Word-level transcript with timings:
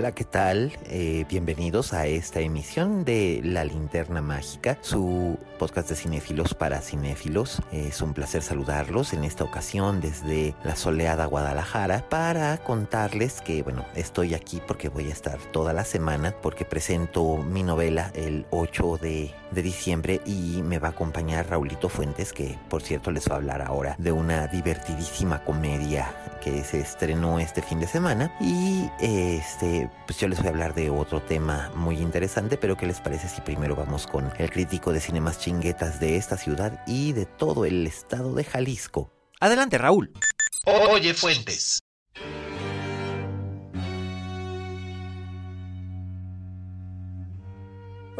Hola, 0.00 0.12
¿qué 0.12 0.24
tal? 0.24 0.72
Eh, 0.86 1.26
bienvenidos 1.28 1.92
a 1.92 2.06
esta 2.06 2.40
emisión 2.40 3.04
de 3.04 3.42
La 3.44 3.66
Linterna 3.66 4.22
Mágica, 4.22 4.78
su 4.80 5.38
podcast 5.58 5.90
de 5.90 5.94
cinéfilos 5.94 6.54
para 6.54 6.80
cinéfilos. 6.80 7.60
Es 7.70 8.00
un 8.00 8.14
placer 8.14 8.40
saludarlos 8.40 9.12
en 9.12 9.24
esta 9.24 9.44
ocasión 9.44 10.00
desde 10.00 10.54
la 10.64 10.74
soleada 10.74 11.26
Guadalajara 11.26 12.08
para 12.08 12.56
contarles 12.64 13.42
que, 13.42 13.62
bueno, 13.62 13.84
estoy 13.94 14.32
aquí 14.32 14.62
porque 14.66 14.88
voy 14.88 15.10
a 15.10 15.12
estar 15.12 15.38
toda 15.52 15.74
la 15.74 15.84
semana 15.84 16.34
porque 16.40 16.64
presento 16.64 17.36
mi 17.36 17.62
novela 17.62 18.10
el 18.14 18.46
8 18.48 19.00
de, 19.02 19.34
de 19.50 19.62
diciembre 19.62 20.20
y 20.24 20.62
me 20.62 20.78
va 20.78 20.88
a 20.88 20.90
acompañar 20.92 21.48
Raulito 21.48 21.88
Fuentes, 21.88 22.32
que 22.32 22.58
por 22.68 22.82
cierto 22.82 23.10
les 23.10 23.28
va 23.28 23.34
a 23.34 23.36
hablar 23.36 23.62
ahora 23.62 23.96
de 23.98 24.12
una 24.12 24.46
divertidísima 24.46 25.44
comedia 25.44 26.14
que 26.42 26.64
se 26.64 26.80
estrenó 26.80 27.38
este 27.38 27.62
fin 27.62 27.80
de 27.80 27.86
semana 27.86 28.34
y 28.40 28.88
este 29.00 29.90
pues 30.06 30.18
yo 30.18 30.28
les 30.28 30.38
voy 30.38 30.48
a 30.48 30.50
hablar 30.50 30.74
de 30.74 30.90
otro 30.90 31.20
tema 31.20 31.70
muy 31.74 31.98
interesante, 31.98 32.56
pero 32.56 32.76
¿qué 32.76 32.86
les 32.86 33.00
parece 33.00 33.28
si 33.28 33.40
primero 33.40 33.76
vamos 33.76 34.06
con 34.06 34.30
el 34.38 34.50
crítico 34.50 34.92
de 34.92 35.00
cinemas 35.00 35.38
chinguetas 35.38 36.00
de 36.00 36.16
esta 36.16 36.36
ciudad 36.36 36.82
y 36.86 37.12
de 37.12 37.26
todo 37.26 37.64
el 37.64 37.86
estado 37.86 38.34
de 38.34 38.44
Jalisco? 38.44 39.12
Adelante, 39.40 39.78
Raúl. 39.78 40.12
Oye 40.64 41.14
Fuentes. 41.14 41.80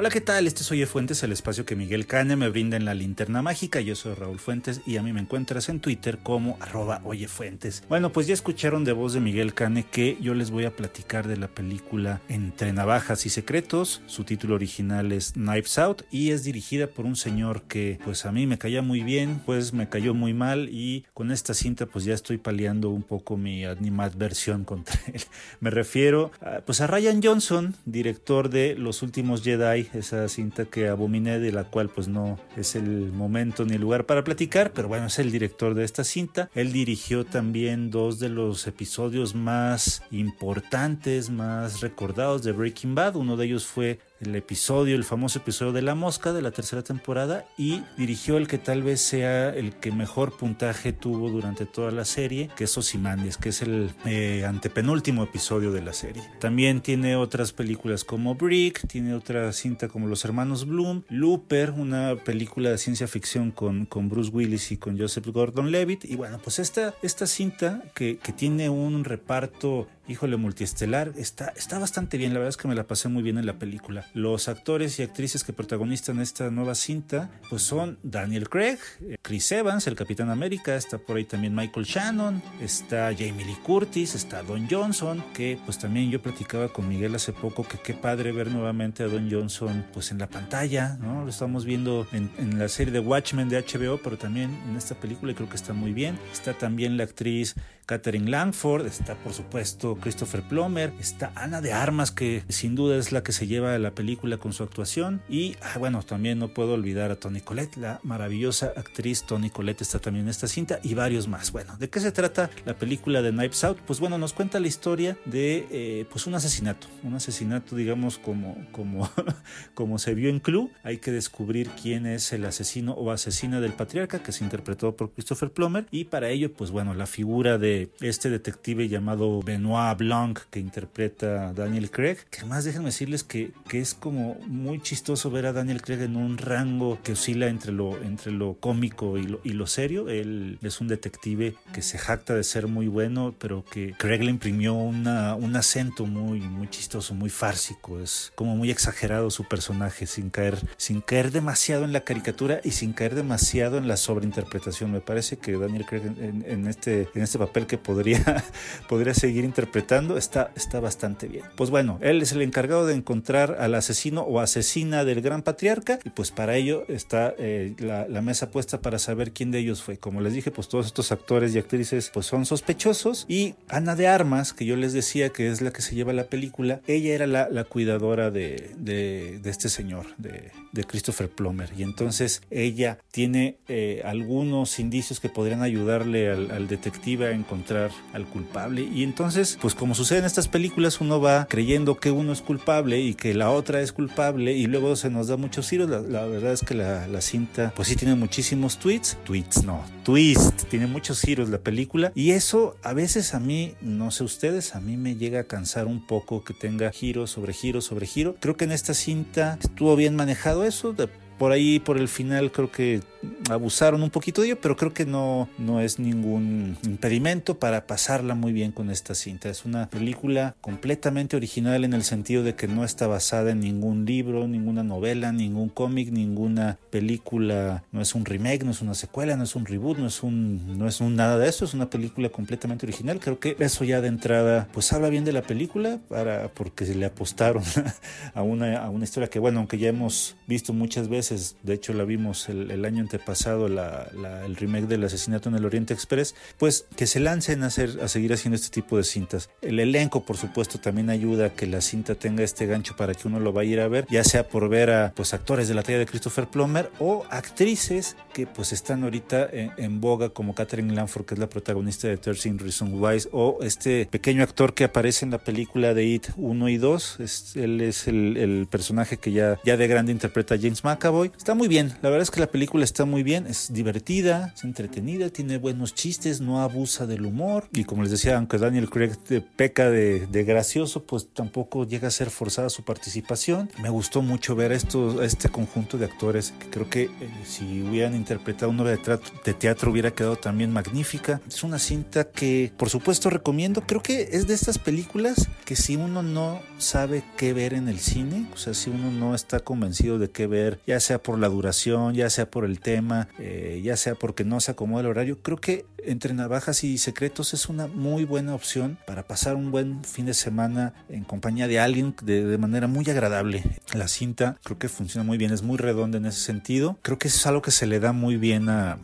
Hola, 0.00 0.08
¿qué 0.08 0.22
tal? 0.22 0.46
Este 0.46 0.62
es 0.62 0.70
Oye 0.70 0.86
Fuentes, 0.86 1.22
el 1.24 1.30
espacio 1.32 1.66
que 1.66 1.76
Miguel 1.76 2.06
Cane 2.06 2.34
me 2.34 2.48
brinda 2.48 2.78
en 2.78 2.86
la 2.86 2.94
linterna 2.94 3.42
mágica. 3.42 3.82
Yo 3.82 3.94
soy 3.94 4.14
Raúl 4.14 4.38
Fuentes 4.38 4.80
y 4.86 4.96
a 4.96 5.02
mí 5.02 5.12
me 5.12 5.20
encuentras 5.20 5.68
en 5.68 5.78
Twitter 5.78 6.20
como 6.22 6.56
arroba 6.58 7.02
Oye 7.04 7.28
Fuentes. 7.28 7.82
Bueno, 7.86 8.10
pues 8.10 8.26
ya 8.26 8.32
escucharon 8.32 8.86
de 8.86 8.92
voz 8.92 9.12
de 9.12 9.20
Miguel 9.20 9.52
Cane 9.52 9.84
que 9.84 10.16
yo 10.18 10.32
les 10.32 10.50
voy 10.50 10.64
a 10.64 10.74
platicar 10.74 11.28
de 11.28 11.36
la 11.36 11.48
película 11.48 12.22
Entre 12.30 12.72
Navajas 12.72 13.26
y 13.26 13.28
Secretos. 13.28 14.00
Su 14.06 14.24
título 14.24 14.54
original 14.54 15.12
es 15.12 15.32
Knives 15.32 15.76
Out 15.76 16.04
y 16.10 16.30
es 16.30 16.44
dirigida 16.44 16.86
por 16.86 17.04
un 17.04 17.14
señor 17.14 17.64
que 17.64 17.98
pues 18.02 18.24
a 18.24 18.32
mí 18.32 18.46
me 18.46 18.56
caía 18.56 18.80
muy 18.80 19.02
bien, 19.02 19.42
pues 19.44 19.74
me 19.74 19.90
cayó 19.90 20.14
muy 20.14 20.32
mal 20.32 20.70
y 20.70 21.04
con 21.12 21.30
esta 21.30 21.52
cinta 21.52 21.84
pues 21.84 22.06
ya 22.06 22.14
estoy 22.14 22.38
paliando 22.38 22.88
un 22.88 23.02
poco 23.02 23.36
mi 23.36 23.66
animadversión 23.66 24.64
contra 24.64 24.98
él. 25.12 25.20
Me 25.60 25.68
refiero 25.68 26.30
pues 26.64 26.80
a 26.80 26.86
Ryan 26.86 27.20
Johnson, 27.22 27.76
director 27.84 28.48
de 28.48 28.76
Los 28.76 29.02
Últimos 29.02 29.42
Jedi 29.42 29.89
esa 29.94 30.28
cinta 30.28 30.64
que 30.64 30.88
abominé, 30.88 31.38
de 31.38 31.52
la 31.52 31.64
cual 31.64 31.88
pues 31.88 32.08
no 32.08 32.38
es 32.56 32.74
el 32.74 33.12
momento 33.12 33.64
ni 33.64 33.74
el 33.74 33.80
lugar 33.80 34.06
para 34.06 34.24
platicar, 34.24 34.72
pero 34.72 34.88
bueno, 34.88 35.06
es 35.06 35.18
el 35.18 35.30
director 35.30 35.74
de 35.74 35.84
esta 35.84 36.04
cinta. 36.04 36.50
Él 36.54 36.72
dirigió 36.72 37.24
también 37.24 37.90
dos 37.90 38.18
de 38.18 38.28
los 38.28 38.66
episodios 38.66 39.34
más 39.34 40.02
importantes, 40.10 41.30
más 41.30 41.80
recordados 41.80 42.42
de 42.42 42.52
Breaking 42.52 42.94
Bad. 42.94 43.16
Uno 43.16 43.36
de 43.36 43.46
ellos 43.46 43.66
fue 43.66 43.98
el 44.20 44.36
episodio, 44.36 44.96
el 44.96 45.04
famoso 45.04 45.38
episodio 45.38 45.72
de 45.72 45.82
La 45.82 45.94
Mosca 45.94 46.32
de 46.32 46.42
la 46.42 46.50
tercera 46.50 46.82
temporada 46.82 47.46
y 47.56 47.82
dirigió 47.96 48.36
el 48.36 48.48
que 48.48 48.58
tal 48.58 48.82
vez 48.82 49.00
sea 49.00 49.48
el 49.50 49.74
que 49.74 49.92
mejor 49.92 50.36
puntaje 50.36 50.92
tuvo 50.92 51.30
durante 51.30 51.66
toda 51.66 51.90
la 51.90 52.04
serie, 52.04 52.50
que 52.56 52.64
es 52.64 52.78
Ozymandias, 52.78 53.36
que 53.36 53.48
es 53.48 53.62
el 53.62 53.90
eh, 54.04 54.44
antepenúltimo 54.46 55.22
episodio 55.22 55.72
de 55.72 55.82
la 55.82 55.92
serie. 55.92 56.22
También 56.38 56.80
tiene 56.80 57.16
otras 57.16 57.52
películas 57.52 58.04
como 58.04 58.34
Brick, 58.34 58.86
tiene 58.86 59.14
otra 59.14 59.52
cinta 59.52 59.88
como 59.88 60.06
Los 60.06 60.24
Hermanos 60.24 60.66
Bloom, 60.66 61.02
Looper, 61.08 61.70
una 61.70 62.16
película 62.16 62.70
de 62.70 62.78
ciencia 62.78 63.08
ficción 63.08 63.50
con, 63.50 63.86
con 63.86 64.08
Bruce 64.08 64.30
Willis 64.30 64.72
y 64.72 64.76
con 64.76 64.98
Joseph 64.98 65.26
Gordon-Levitt. 65.26 66.04
Y 66.04 66.16
bueno, 66.16 66.38
pues 66.42 66.58
esta, 66.58 66.94
esta 67.02 67.26
cinta 67.26 67.82
que, 67.94 68.18
que 68.18 68.32
tiene 68.32 68.68
un 68.68 69.04
reparto 69.04 69.88
híjole, 70.10 70.36
multiestelar, 70.36 71.12
está, 71.16 71.52
está 71.56 71.78
bastante 71.78 72.18
bien, 72.18 72.32
la 72.32 72.40
verdad 72.40 72.50
es 72.50 72.56
que 72.56 72.66
me 72.66 72.74
la 72.74 72.86
pasé 72.86 73.08
muy 73.08 73.22
bien 73.22 73.38
en 73.38 73.46
la 73.46 73.58
película. 73.58 74.04
Los 74.12 74.48
actores 74.48 74.98
y 74.98 75.02
actrices 75.02 75.44
que 75.44 75.52
protagonizan 75.52 76.20
esta 76.20 76.50
nueva 76.50 76.74
cinta, 76.74 77.30
pues 77.48 77.62
son 77.62 77.98
Daniel 78.02 78.48
Craig, 78.48 78.78
Chris 79.22 79.52
Evans, 79.52 79.86
el 79.86 79.94
Capitán 79.94 80.28
América, 80.30 80.74
está 80.74 80.98
por 80.98 81.16
ahí 81.16 81.24
también 81.24 81.54
Michael 81.54 81.86
Shannon, 81.86 82.42
está 82.60 83.12
Jamie 83.16 83.44
Lee 83.44 83.56
Curtis, 83.62 84.14
está 84.16 84.42
Don 84.42 84.68
Johnson, 84.68 85.22
que 85.32 85.58
pues 85.64 85.78
también 85.78 86.10
yo 86.10 86.20
platicaba 86.20 86.72
con 86.72 86.88
Miguel 86.88 87.14
hace 87.14 87.32
poco 87.32 87.62
que 87.62 87.78
qué 87.78 87.94
padre 87.94 88.32
ver 88.32 88.50
nuevamente 88.50 89.04
a 89.04 89.06
Don 89.06 89.30
Johnson 89.30 89.86
pues 89.92 90.10
en 90.10 90.18
la 90.18 90.28
pantalla, 90.28 90.96
¿no? 91.00 91.24
Lo 91.24 91.30
estamos 91.30 91.64
viendo 91.64 92.06
en, 92.12 92.30
en 92.38 92.58
la 92.58 92.68
serie 92.68 92.92
de 92.92 93.00
Watchmen 93.00 93.48
de 93.48 93.60
HBO, 93.60 94.00
pero 94.02 94.18
también 94.18 94.50
en 94.68 94.76
esta 94.76 94.96
película 94.96 95.32
y 95.32 95.34
creo 95.36 95.48
que 95.48 95.56
está 95.56 95.72
muy 95.72 95.92
bien. 95.92 96.18
Está 96.32 96.54
también 96.54 96.96
la 96.96 97.04
actriz 97.04 97.54
Catherine 97.90 98.30
Langford, 98.30 98.86
está 98.86 99.16
por 99.16 99.32
supuesto 99.32 99.96
Christopher 100.00 100.42
Plummer, 100.42 100.92
está 100.98 101.32
Ana 101.34 101.60
de 101.60 101.72
Armas, 101.72 102.10
que 102.10 102.42
sin 102.48 102.74
duda 102.74 102.96
es 102.96 103.12
la 103.12 103.22
que 103.22 103.32
se 103.32 103.46
lleva 103.46 103.78
la 103.78 103.94
película 103.94 104.38
con 104.38 104.52
su 104.52 104.62
actuación, 104.62 105.22
y 105.28 105.56
ah, 105.62 105.78
bueno, 105.78 106.02
también 106.02 106.38
no 106.38 106.48
puedo 106.48 106.74
olvidar 106.74 107.10
a 107.10 107.16
Tony 107.16 107.40
Collette, 107.40 107.76
la 107.76 108.00
maravillosa 108.02 108.72
actriz 108.76 109.24
Tony 109.24 109.50
Collette 109.50 109.82
está 109.82 109.98
también 109.98 110.26
en 110.26 110.30
esta 110.30 110.48
cinta, 110.48 110.80
y 110.82 110.94
varios 110.94 111.28
más. 111.28 111.52
Bueno, 111.52 111.76
¿de 111.76 111.88
qué 111.88 112.00
se 112.00 112.12
trata 112.12 112.50
la 112.64 112.74
película 112.74 113.22
de 113.22 113.30
Knives 113.30 113.64
Out? 113.64 113.78
Pues 113.86 114.00
bueno, 114.00 114.18
nos 114.18 114.32
cuenta 114.32 114.60
la 114.60 114.68
historia 114.68 115.16
de 115.24 115.66
eh, 115.70 116.06
pues 116.10 116.26
un 116.26 116.34
asesinato, 116.34 116.86
un 117.02 117.14
asesinato 117.14 117.76
digamos 117.76 118.18
como, 118.18 118.56
como, 118.72 119.10
como 119.74 119.98
se 119.98 120.14
vio 120.14 120.30
en 120.30 120.40
Clue, 120.40 120.70
hay 120.82 120.98
que 120.98 121.10
descubrir 121.10 121.70
quién 121.80 122.06
es 122.06 122.32
el 122.32 122.44
asesino 122.44 122.92
o 122.92 123.10
asesina 123.10 123.60
del 123.60 123.72
patriarca, 123.72 124.22
que 124.22 124.32
se 124.32 124.44
interpretó 124.44 124.96
por 124.96 125.12
Christopher 125.12 125.50
Plummer, 125.50 125.86
y 125.90 126.04
para 126.04 126.30
ello, 126.30 126.52
pues 126.52 126.70
bueno, 126.70 126.94
la 126.94 127.06
figura 127.06 127.58
de 127.58 127.90
este 128.00 128.30
detective 128.30 128.88
llamado 128.88 129.40
Benoit 129.42 129.89
Blanc 129.94 130.40
que 130.50 130.60
interpreta 130.60 131.52
Daniel 131.52 131.90
Craig, 131.90 132.18
que 132.30 132.40
además 132.40 132.64
déjenme 132.64 132.86
decirles 132.86 133.24
que, 133.24 133.52
que, 133.68 133.80
es 133.80 133.94
como 133.94 134.34
muy 134.46 134.80
chistoso 134.80 135.30
ver 135.30 135.46
a 135.46 135.52
Daniel 135.52 135.82
Craig 135.82 136.02
en 136.02 136.16
un 136.16 136.38
rango 136.38 136.98
que 137.02 137.12
oscila 137.12 137.48
entre 137.48 137.72
lo, 137.72 138.00
entre 138.02 138.32
lo 138.32 138.54
cómico 138.54 139.18
y 139.18 139.24
lo, 139.24 139.40
y 139.44 139.52
lo 139.52 139.66
serio. 139.66 140.08
Él 140.08 140.58
es 140.62 140.80
un 140.80 140.88
detective 140.88 141.54
que 141.72 141.82
se 141.82 141.98
jacta 141.98 142.34
de 142.34 142.44
ser 142.44 142.66
muy 142.66 142.88
bueno, 142.88 143.34
pero 143.38 143.64
que 143.64 143.94
Craig 143.98 144.22
le 144.22 144.30
imprimió 144.30 144.74
una, 144.74 145.34
un 145.34 145.56
acento 145.56 146.06
muy, 146.06 146.40
muy 146.40 146.68
chistoso, 146.68 147.14
muy 147.14 147.30
fársico. 147.30 148.00
Es 148.00 148.32
como 148.34 148.56
muy 148.56 148.70
exagerado 148.70 149.30
su 149.30 149.44
personaje, 149.44 150.06
sin 150.06 150.30
caer, 150.30 150.58
sin 150.76 151.00
caer 151.00 151.30
demasiado 151.30 151.84
en 151.84 151.92
la 151.92 152.00
caricatura 152.00 152.60
y 152.64 152.72
sin 152.72 152.92
caer 152.92 153.14
demasiado 153.14 153.78
en 153.78 153.88
la 153.88 153.96
sobreinterpretación. 153.96 154.92
Me 154.92 155.00
parece 155.00 155.38
que 155.38 155.56
Daniel 155.56 155.86
Craig 155.86 156.02
en, 156.04 156.44
en 156.46 156.66
este, 156.66 157.08
en 157.14 157.22
este 157.22 157.38
papel 157.38 157.66
que 157.66 157.78
podría, 157.78 158.44
podría 158.88 159.14
seguir 159.14 159.44
interpretando, 159.44 159.69
está, 160.16 160.50
está 160.56 160.80
bastante 160.80 161.28
bien. 161.28 161.44
Pues 161.56 161.70
bueno, 161.70 161.98
él 162.00 162.22
es 162.22 162.32
el 162.32 162.42
encargado 162.42 162.86
de 162.86 162.94
encontrar 162.94 163.56
al 163.60 163.74
asesino 163.74 164.22
o 164.22 164.40
asesina 164.40 165.04
del 165.04 165.20
gran 165.20 165.42
patriarca 165.42 165.98
y 166.04 166.10
pues 166.10 166.30
para 166.30 166.56
ello 166.56 166.84
está 166.88 167.34
eh, 167.38 167.74
la, 167.78 168.20
mesa 168.20 168.50
puesta 168.50 168.82
para 168.82 168.98
saber 168.98 169.32
quién 169.32 169.50
de 169.50 169.58
ellos 169.58 169.82
fue. 169.82 169.98
Como 169.98 170.20
les 170.20 170.34
dije, 170.34 170.50
pues 170.50 170.68
todos 170.68 170.86
estos 170.86 171.10
actores 171.10 171.54
y 171.54 171.58
actrices 171.58 172.10
pues 172.12 172.26
son 172.26 172.44
sospechosos 172.44 173.24
y 173.28 173.54
Ana 173.68 173.96
de 173.96 174.08
Armas, 174.08 174.52
que 174.52 174.66
yo 174.66 174.76
les 174.76 174.92
decía 174.92 175.30
que 175.30 175.48
es 175.48 175.62
la 175.62 175.72
que 175.72 175.80
se 175.80 175.94
lleva 175.94 176.12
la 176.12 176.24
película, 176.24 176.80
ella 176.86 177.14
era 177.14 177.26
la, 177.26 177.64
cuidadora 177.64 178.30
de, 178.30 178.72
de, 178.76 179.38
de, 179.38 179.50
este 179.50 179.68
señor, 179.68 180.06
de, 180.18 180.50
de, 180.72 180.84
Christopher 180.84 181.28
Plummer 181.28 181.70
y 181.76 181.82
entonces 181.82 182.42
ella 182.50 182.98
tiene 183.10 183.56
eh, 183.68 184.02
algunos 184.04 184.78
indicios 184.78 185.20
que 185.20 185.28
podrían 185.28 185.62
ayudarle 185.62 186.30
al, 186.30 186.50
al 186.50 186.68
detective 186.68 187.28
a 187.28 187.30
encontrar 187.30 187.90
al 188.12 188.26
culpable 188.26 188.82
y 188.82 189.02
entonces 189.02 189.56
pues 189.60 189.74
como 189.74 189.94
sucede 189.94 190.20
en 190.20 190.24
estas 190.24 190.48
películas 190.48 191.00
uno 191.00 191.20
va 191.20 191.46
creyendo 191.48 191.98
que 191.98 192.10
uno 192.10 192.32
es 192.32 192.40
culpable 192.40 193.00
y 193.00 193.14
que 193.14 193.34
la 193.34 193.50
otra 193.50 193.80
es 193.80 193.92
culpable 193.92 194.52
y 194.52 194.66
luego 194.66 194.96
se 194.96 195.10
nos 195.10 195.28
da 195.28 195.36
muchos 195.36 195.68
giros. 195.68 195.90
La, 195.90 196.00
la 196.00 196.24
verdad 196.26 196.52
es 196.52 196.62
que 196.62 196.74
la, 196.74 197.06
la, 197.06 197.20
cinta, 197.20 197.72
pues 197.76 197.88
sí 197.88 197.96
tiene 197.96 198.14
muchísimos 198.14 198.78
tweets. 198.78 199.18
Tweets 199.24 199.64
no, 199.64 199.84
twist. 200.04 200.64
Tiene 200.64 200.86
muchos 200.86 201.20
giros 201.20 201.50
la 201.50 201.58
película. 201.58 202.12
Y 202.14 202.30
eso 202.30 202.76
a 202.82 202.94
veces 202.94 203.34
a 203.34 203.40
mí, 203.40 203.74
no 203.80 204.10
sé 204.10 204.24
ustedes, 204.24 204.74
a 204.74 204.80
mí 204.80 204.96
me 204.96 205.16
llega 205.16 205.40
a 205.40 205.44
cansar 205.44 205.86
un 205.86 206.06
poco 206.06 206.42
que 206.42 206.54
tenga 206.54 206.90
giro 206.90 207.26
sobre 207.26 207.52
giro 207.52 207.80
sobre 207.80 208.06
giro. 208.06 208.36
Creo 208.40 208.56
que 208.56 208.64
en 208.64 208.72
esta 208.72 208.94
cinta 208.94 209.58
estuvo 209.60 209.96
bien 209.96 210.16
manejado 210.16 210.64
eso. 210.64 210.92
De, 210.92 211.08
por 211.40 211.52
ahí, 211.52 211.78
por 211.78 211.96
el 211.96 212.08
final, 212.08 212.52
creo 212.52 212.70
que 212.70 213.00
abusaron 213.48 214.02
un 214.02 214.10
poquito 214.10 214.42
de 214.42 214.48
ello, 214.48 214.60
pero 214.60 214.76
creo 214.76 214.92
que 214.92 215.06
no, 215.06 215.48
no 215.56 215.80
es 215.80 215.98
ningún 215.98 216.76
impedimento 216.84 217.58
para 217.58 217.86
pasarla 217.86 218.34
muy 218.34 218.52
bien 218.52 218.72
con 218.72 218.90
esta 218.90 219.14
cinta. 219.14 219.48
Es 219.48 219.64
una 219.64 219.88
película 219.88 220.54
completamente 220.60 221.36
original 221.36 221.84
en 221.84 221.94
el 221.94 222.02
sentido 222.02 222.42
de 222.42 222.56
que 222.56 222.68
no 222.68 222.84
está 222.84 223.06
basada 223.06 223.52
en 223.52 223.60
ningún 223.60 224.04
libro, 224.04 224.46
ninguna 224.48 224.82
novela, 224.82 225.32
ningún 225.32 225.70
cómic, 225.70 226.10
ninguna 226.10 226.76
película, 226.90 227.84
no 227.90 228.02
es 228.02 228.14
un 228.14 228.26
remake, 228.26 228.64
no 228.64 228.72
es 228.72 228.82
una 228.82 228.94
secuela, 228.94 229.34
no 229.36 229.44
es 229.44 229.56
un 229.56 229.64
reboot, 229.64 229.96
no 229.96 230.08
es 230.08 230.22
un, 230.22 230.78
no 230.78 230.86
es 230.86 231.00
un 231.00 231.16
nada 231.16 231.38
de 231.38 231.48
eso, 231.48 231.64
es 231.64 231.72
una 231.72 231.88
película 231.88 232.28
completamente 232.28 232.84
original. 232.84 233.18
Creo 233.18 233.40
que 233.40 233.56
eso 233.60 233.84
ya 233.84 234.02
de 234.02 234.08
entrada, 234.08 234.68
pues 234.74 234.92
habla 234.92 235.08
bien 235.08 235.24
de 235.24 235.32
la 235.32 235.40
película 235.40 236.00
para, 236.10 236.48
porque 236.52 236.84
se 236.84 236.94
le 236.94 237.06
apostaron 237.06 237.64
a 238.34 238.42
una, 238.42 238.76
a 238.84 238.90
una 238.90 239.04
historia 239.04 239.30
que, 239.30 239.38
bueno, 239.38 239.60
aunque 239.60 239.78
ya 239.78 239.88
hemos 239.88 240.36
visto 240.46 240.74
muchas 240.74 241.08
veces, 241.08 241.29
de 241.62 241.74
hecho 241.74 241.92
la 241.92 242.04
vimos 242.04 242.48
el, 242.48 242.84
año 242.84 243.02
antepasado, 243.02 243.66
el 243.66 244.56
remake 244.56 244.86
del 244.86 245.04
asesinato 245.04 245.48
en 245.48 245.56
el 245.56 245.64
Oriente 245.64 245.94
Express, 245.94 246.34
pues 246.58 246.86
que 246.96 247.06
se 247.06 247.20
lancen 247.20 247.62
a, 247.62 247.66
hacer, 247.66 247.98
a 248.02 248.08
seguir 248.08 248.32
haciendo 248.32 248.56
este 248.56 248.70
tipo 248.70 248.96
de 248.96 249.04
cintas. 249.04 249.50
El 249.62 249.80
elenco, 249.80 250.24
por 250.24 250.36
supuesto, 250.36 250.78
también 250.78 251.10
ayuda 251.10 251.46
a 251.46 251.50
que 251.50 251.66
la 251.66 251.80
cinta 251.80 252.14
tenga 252.14 252.42
este 252.42 252.66
gancho 252.66 252.96
para 252.96 253.14
que 253.14 253.28
uno 253.28 253.40
lo 253.40 253.52
vaya 253.52 253.70
a 253.70 253.72
ir 253.72 253.80
a 253.80 253.88
ver, 253.88 254.06
ya 254.10 254.24
sea 254.24 254.48
por 254.48 254.68
ver 254.68 254.90
a 254.90 255.12
pues 255.14 255.34
actores 255.34 255.68
de 255.68 255.74
la 255.74 255.82
talla 255.82 255.98
de 255.98 256.06
Christopher 256.06 256.48
Plummer 256.48 256.90
o 256.98 257.24
actrices 257.30 258.16
que 258.32 258.46
pues 258.46 258.72
están 258.72 259.04
ahorita 259.04 259.48
en, 259.52 259.72
en 259.76 260.00
boga 260.00 260.30
como 260.30 260.54
Catherine 260.54 260.94
Lanford, 260.94 261.24
que 261.24 261.34
es 261.34 261.40
la 261.40 261.48
protagonista 261.48 262.08
de 262.08 262.16
13 262.16 262.54
Reasons 262.58 262.92
Why, 262.94 263.28
o 263.32 263.58
este 263.62 264.06
pequeño 264.06 264.42
actor 264.42 264.74
que 264.74 264.84
aparece 264.84 265.24
en 265.24 265.30
la 265.30 265.38
película 265.38 265.94
de 265.94 266.04
It 266.04 266.28
1 266.36 266.68
y 266.68 266.76
2, 266.76 267.20
es, 267.20 267.56
él 267.56 267.80
es 267.80 268.08
el, 268.08 268.66
personaje 268.70 269.16
que 269.16 269.32
ya, 269.32 269.58
ya 269.64 269.76
de 269.76 269.86
grande 269.86 270.12
interpreta 270.12 270.56
James 270.56 270.84
McAvoy 270.84 271.19
Está 271.24 271.54
muy 271.54 271.68
bien, 271.68 271.88
la 272.02 272.10
verdad 272.10 272.22
es 272.22 272.30
que 272.30 272.40
la 272.40 272.50
película 272.50 272.84
está 272.84 273.04
muy 273.04 273.22
bien, 273.22 273.46
es 273.46 273.72
divertida, 273.72 274.52
es 274.54 274.64
entretenida, 274.64 275.30
tiene 275.30 275.58
buenos 275.58 275.94
chistes, 275.94 276.40
no 276.40 276.60
abusa 276.60 277.06
del 277.06 277.26
humor 277.26 277.68
y 277.72 277.84
como 277.84 278.02
les 278.02 278.10
decía, 278.10 278.36
aunque 278.36 278.58
Daniel 278.58 278.88
Craig 278.88 279.12
peca 279.56 279.90
de, 279.90 280.26
de 280.26 280.44
gracioso, 280.44 281.04
pues 281.04 281.28
tampoco 281.32 281.86
llega 281.86 282.08
a 282.08 282.10
ser 282.10 282.30
forzada 282.30 282.70
su 282.70 282.84
participación. 282.84 283.70
Me 283.82 283.90
gustó 283.90 284.22
mucho 284.22 284.54
ver 284.54 284.72
esto, 284.72 285.22
este 285.22 285.48
conjunto 285.48 285.98
de 285.98 286.06
actores 286.06 286.52
que 286.58 286.70
creo 286.70 286.88
que 286.88 287.02
eh, 287.04 287.10
si 287.44 287.82
hubieran 287.82 288.14
interpretado 288.14 288.70
una 288.70 288.82
obra 288.82 288.92
de 288.92 289.20
de 289.44 289.54
teatro 289.54 289.90
hubiera 289.90 290.12
quedado 290.12 290.36
también 290.36 290.72
magnífica. 290.72 291.40
Es 291.48 291.62
una 291.62 291.78
cinta 291.78 292.24
que 292.24 292.72
por 292.76 292.90
supuesto 292.90 293.30
recomiendo, 293.30 293.82
creo 293.86 294.02
que 294.02 294.28
es 294.32 294.46
de 294.46 294.54
estas 294.54 294.78
películas 294.78 295.48
que 295.64 295.76
si 295.76 295.96
uno 295.96 296.22
no 296.22 296.60
sabe 296.78 297.22
qué 297.36 297.52
ver 297.52 297.74
en 297.74 297.88
el 297.88 297.98
cine, 297.98 298.48
o 298.52 298.56
sea, 298.56 298.74
si 298.74 298.90
uno 298.90 299.10
no 299.10 299.34
está 299.34 299.60
convencido 299.60 300.18
de 300.18 300.30
qué 300.30 300.46
ver, 300.46 300.80
ya 300.86 301.00
sea 301.00 301.09
por 301.18 301.38
la 301.38 301.48
duración, 301.48 302.14
ya 302.14 302.30
sea 302.30 302.50
por 302.50 302.64
el 302.64 302.80
tema, 302.80 303.28
eh, 303.38 303.80
ya 303.82 303.96
sea 303.96 304.14
porque 304.14 304.44
no 304.44 304.60
se 304.60 304.70
acomoda 304.70 305.00
el 305.02 305.06
horario, 305.08 305.42
creo 305.42 305.58
que 305.58 305.84
entre 306.04 306.32
navajas 306.32 306.84
y 306.84 306.96
secretos 306.98 307.52
es 307.52 307.68
una 307.68 307.86
muy 307.86 308.24
buena 308.24 308.54
opción 308.54 308.98
para 309.06 309.26
pasar 309.26 309.56
un 309.56 309.70
buen 309.70 310.02
fin 310.04 310.26
de 310.26 310.34
semana 310.34 310.94
en 311.08 311.24
compañía 311.24 311.68
de 311.68 311.78
alguien 311.78 312.14
de, 312.22 312.44
de 312.44 312.58
manera 312.58 312.86
muy 312.86 313.08
agradable. 313.10 313.62
La 313.92 314.08
cinta 314.08 314.58
creo 314.64 314.78
que 314.78 314.88
funciona 314.88 315.24
muy 315.24 315.36
bien, 315.36 315.52
es 315.52 315.62
muy 315.62 315.76
redonda 315.76 316.18
en 316.18 316.26
ese 316.26 316.40
sentido. 316.40 316.98
Creo 317.02 317.18
que 317.18 317.28
es 317.28 317.46
algo 317.46 317.62
que 317.62 317.70
se 317.70 317.86
le 317.86 318.00
da 318.00 318.12
muy 318.12 318.36
bien 318.36 318.68
a, 318.68 318.98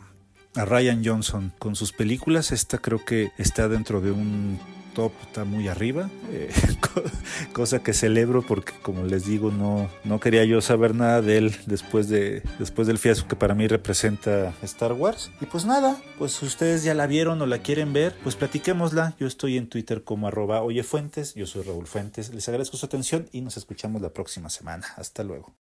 a 0.55 0.65
Ryan 0.65 1.03
Johnson 1.05 1.53
con 1.59 1.75
sus 1.75 1.91
películas. 1.91 2.51
Esta 2.51 2.79
creo 2.79 3.03
que 3.05 3.31
está 3.37 3.67
dentro 3.67 4.01
de 4.01 4.11
un 4.11 4.59
top 4.97 5.13
está 5.21 5.45
muy 5.45 5.67
arriba, 5.67 6.09
eh, 6.31 6.51
cosa 7.53 7.83
que 7.83 7.93
celebro 7.93 8.41
porque 8.41 8.73
como 8.81 9.03
les 9.03 9.27
digo 9.27 9.51
no, 9.51 9.91
no 10.03 10.19
quería 10.19 10.43
yo 10.43 10.59
saber 10.59 10.95
nada 10.95 11.21
de 11.21 11.37
él 11.37 11.55
después, 11.67 12.09
de, 12.09 12.41
después 12.57 12.87
del 12.87 12.97
fiasco 12.97 13.27
que 13.27 13.35
para 13.35 13.53
mí 13.53 13.67
representa 13.67 14.55
Star 14.63 14.93
Wars. 14.93 15.29
Y 15.39 15.45
pues 15.45 15.65
nada, 15.65 16.01
pues 16.17 16.31
si 16.31 16.47
ustedes 16.47 16.83
ya 16.83 16.95
la 16.95 17.05
vieron 17.05 17.39
o 17.43 17.45
la 17.45 17.59
quieren 17.59 17.93
ver, 17.93 18.15
pues 18.23 18.35
platiquémosla. 18.35 19.13
Yo 19.19 19.27
estoy 19.27 19.57
en 19.57 19.69
Twitter 19.69 20.03
como 20.03 20.29
arroba 20.29 20.63
oyefuentes, 20.63 21.35
yo 21.35 21.45
soy 21.45 21.61
Raúl 21.61 21.85
Fuentes, 21.85 22.33
les 22.33 22.49
agradezco 22.49 22.75
su 22.75 22.87
atención 22.87 23.29
y 23.31 23.41
nos 23.41 23.55
escuchamos 23.55 24.01
la 24.01 24.09
próxima 24.09 24.49
semana. 24.49 24.87
Hasta 24.95 25.23
luego. 25.23 25.66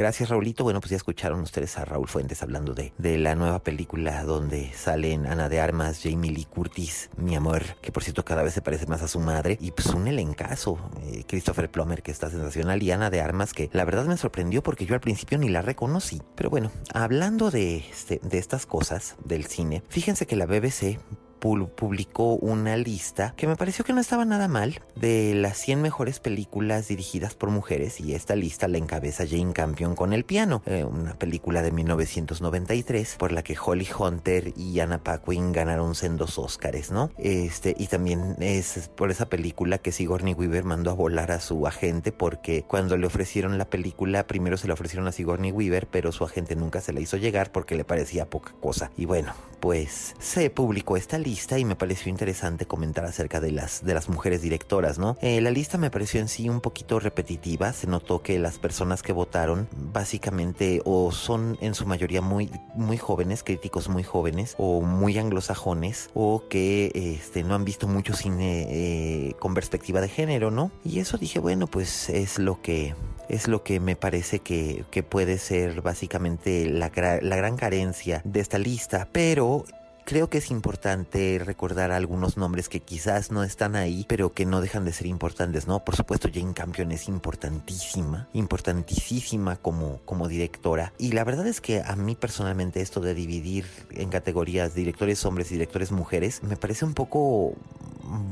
Gracias, 0.00 0.30
Raulito. 0.30 0.64
Bueno, 0.64 0.80
pues 0.80 0.92
ya 0.92 0.96
escucharon 0.96 1.40
ustedes 1.40 1.76
a 1.76 1.84
Raúl 1.84 2.08
Fuentes 2.08 2.42
hablando 2.42 2.72
de, 2.72 2.94
de 2.96 3.18
la 3.18 3.34
nueva 3.34 3.58
película 3.58 4.24
donde 4.24 4.72
salen 4.72 5.26
Ana 5.26 5.50
de 5.50 5.60
Armas, 5.60 6.00
Jamie 6.02 6.30
Lee 6.30 6.46
Curtis, 6.46 7.10
mi 7.18 7.36
amor, 7.36 7.62
que 7.82 7.92
por 7.92 8.02
cierto 8.02 8.24
cada 8.24 8.42
vez 8.42 8.54
se 8.54 8.62
parece 8.62 8.86
más 8.86 9.02
a 9.02 9.08
su 9.08 9.20
madre, 9.20 9.58
y 9.60 9.72
pues 9.72 9.88
un 9.88 10.08
elencazo, 10.08 10.78
eh, 11.02 11.24
Christopher 11.28 11.70
Plummer, 11.70 12.02
que 12.02 12.12
está 12.12 12.30
sensacional, 12.30 12.82
y 12.82 12.90
Ana 12.92 13.10
de 13.10 13.20
Armas, 13.20 13.52
que 13.52 13.68
la 13.74 13.84
verdad 13.84 14.06
me 14.06 14.16
sorprendió 14.16 14.62
porque 14.62 14.86
yo 14.86 14.94
al 14.94 15.02
principio 15.02 15.36
ni 15.36 15.50
la 15.50 15.60
reconocí. 15.60 16.22
Pero 16.34 16.48
bueno, 16.48 16.72
hablando 16.94 17.50
de, 17.50 17.76
este, 17.76 18.22
de 18.22 18.38
estas 18.38 18.64
cosas 18.64 19.16
del 19.26 19.44
cine, 19.44 19.82
fíjense 19.90 20.26
que 20.26 20.34
la 20.34 20.46
BBC 20.46 20.98
publicó 21.40 22.34
una 22.34 22.76
lista 22.76 23.34
que 23.36 23.46
me 23.46 23.56
pareció 23.56 23.84
que 23.84 23.92
no 23.92 24.00
estaba 24.00 24.24
nada 24.24 24.46
mal 24.46 24.80
de 24.94 25.34
las 25.34 25.56
100 25.58 25.80
mejores 25.80 26.20
películas 26.20 26.88
dirigidas 26.88 27.34
por 27.34 27.50
mujeres 27.50 28.00
y 28.00 28.14
esta 28.14 28.36
lista 28.36 28.68
la 28.68 28.78
encabeza 28.78 29.24
Jane 29.26 29.52
Campion 29.52 29.96
con 29.96 30.12
el 30.12 30.24
piano, 30.24 30.62
eh, 30.66 30.84
una 30.84 31.14
película 31.14 31.62
de 31.62 31.72
1993 31.72 33.16
por 33.18 33.32
la 33.32 33.42
que 33.42 33.56
Holly 33.58 33.88
Hunter 33.98 34.52
y 34.56 34.78
Anna 34.80 35.02
Paquin 35.02 35.52
ganaron 35.52 35.94
sendos 35.94 36.38
Óscares, 36.38 36.90
¿no? 36.90 37.10
Este, 37.16 37.74
y 37.78 37.86
también 37.86 38.36
es 38.40 38.90
por 38.94 39.10
esa 39.10 39.28
película 39.28 39.78
que 39.78 39.92
Sigourney 39.92 40.34
Weaver 40.34 40.64
mandó 40.64 40.90
a 40.90 40.94
volar 40.94 41.32
a 41.32 41.40
su 41.40 41.66
agente 41.66 42.12
porque 42.12 42.64
cuando 42.68 42.96
le 42.96 43.06
ofrecieron 43.06 43.56
la 43.58 43.64
película 43.64 44.26
primero 44.26 44.56
se 44.56 44.68
la 44.68 44.74
ofrecieron 44.74 45.08
a 45.08 45.12
Sigourney 45.12 45.52
Weaver 45.52 45.86
pero 45.86 46.12
su 46.12 46.24
agente 46.24 46.54
nunca 46.54 46.80
se 46.80 46.92
la 46.92 47.00
hizo 47.00 47.16
llegar 47.16 47.50
porque 47.50 47.76
le 47.76 47.84
parecía 47.84 48.28
poca 48.28 48.52
cosa. 48.60 48.90
Y 48.96 49.06
bueno, 49.06 49.32
pues 49.60 50.14
se 50.18 50.50
publicó 50.50 50.96
esta 50.96 51.18
lista 51.18 51.29
y 51.58 51.64
me 51.64 51.76
pareció 51.76 52.10
interesante 52.10 52.66
comentar 52.66 53.04
acerca 53.04 53.40
de 53.40 53.52
las, 53.52 53.84
de 53.84 53.94
las 53.94 54.08
mujeres 54.08 54.42
directoras, 54.42 54.98
¿no? 54.98 55.16
Eh, 55.20 55.40
la 55.40 55.50
lista 55.50 55.78
me 55.78 55.90
pareció 55.90 56.20
en 56.20 56.28
sí 56.28 56.48
un 56.48 56.60
poquito 56.60 56.98
repetitiva, 56.98 57.72
se 57.72 57.86
notó 57.86 58.22
que 58.22 58.38
las 58.38 58.58
personas 58.58 59.02
que 59.02 59.12
votaron 59.12 59.68
básicamente 59.92 60.80
o 60.84 61.12
son 61.12 61.56
en 61.60 61.74
su 61.74 61.86
mayoría 61.86 62.20
muy, 62.20 62.50
muy 62.74 62.96
jóvenes, 62.96 63.42
críticos 63.42 63.88
muy 63.88 64.02
jóvenes, 64.02 64.54
o 64.58 64.80
muy 64.80 65.18
anglosajones, 65.18 66.10
o 66.14 66.44
que 66.48 66.90
este, 66.94 67.44
no 67.44 67.54
han 67.54 67.64
visto 67.64 67.86
mucho 67.86 68.14
cine 68.14 68.66
eh, 68.68 69.34
con 69.38 69.54
perspectiva 69.54 70.00
de 70.00 70.08
género, 70.08 70.50
¿no? 70.50 70.70
Y 70.84 70.98
eso 70.98 71.16
dije, 71.16 71.38
bueno, 71.38 71.66
pues 71.66 72.08
es 72.08 72.38
lo 72.38 72.60
que 72.60 72.94
es 73.28 73.46
lo 73.46 73.62
que 73.62 73.78
me 73.78 73.94
parece 73.94 74.40
que, 74.40 74.84
que 74.90 75.04
puede 75.04 75.38
ser 75.38 75.82
básicamente 75.82 76.68
la, 76.68 76.90
la 77.22 77.36
gran 77.36 77.56
carencia 77.56 78.22
de 78.24 78.40
esta 78.40 78.58
lista, 78.58 79.08
pero 79.12 79.64
creo 80.10 80.28
que 80.28 80.38
es 80.38 80.50
importante 80.50 81.40
recordar 81.40 81.92
algunos 81.92 82.36
nombres 82.36 82.68
que 82.68 82.80
quizás 82.80 83.30
no 83.30 83.44
están 83.44 83.76
ahí, 83.76 84.04
pero 84.08 84.32
que 84.32 84.44
no 84.44 84.60
dejan 84.60 84.84
de 84.84 84.92
ser 84.92 85.06
importantes, 85.06 85.68
¿no? 85.68 85.84
Por 85.84 85.94
supuesto, 85.94 86.28
Jane 86.34 86.52
Campion 86.52 86.90
es 86.90 87.06
importantísima, 87.06 88.28
importantísima 88.32 89.54
como, 89.54 90.00
como 90.04 90.26
directora. 90.26 90.92
Y 90.98 91.12
la 91.12 91.22
verdad 91.22 91.46
es 91.46 91.60
que 91.60 91.80
a 91.86 91.94
mí 91.94 92.16
personalmente 92.16 92.80
esto 92.80 92.98
de 92.98 93.14
dividir 93.14 93.66
en 93.92 94.08
categorías 94.08 94.74
directores 94.74 95.24
hombres 95.24 95.52
y 95.52 95.54
directores 95.54 95.92
mujeres 95.92 96.42
me 96.42 96.56
parece 96.56 96.84
un 96.84 96.94
poco 96.94 97.54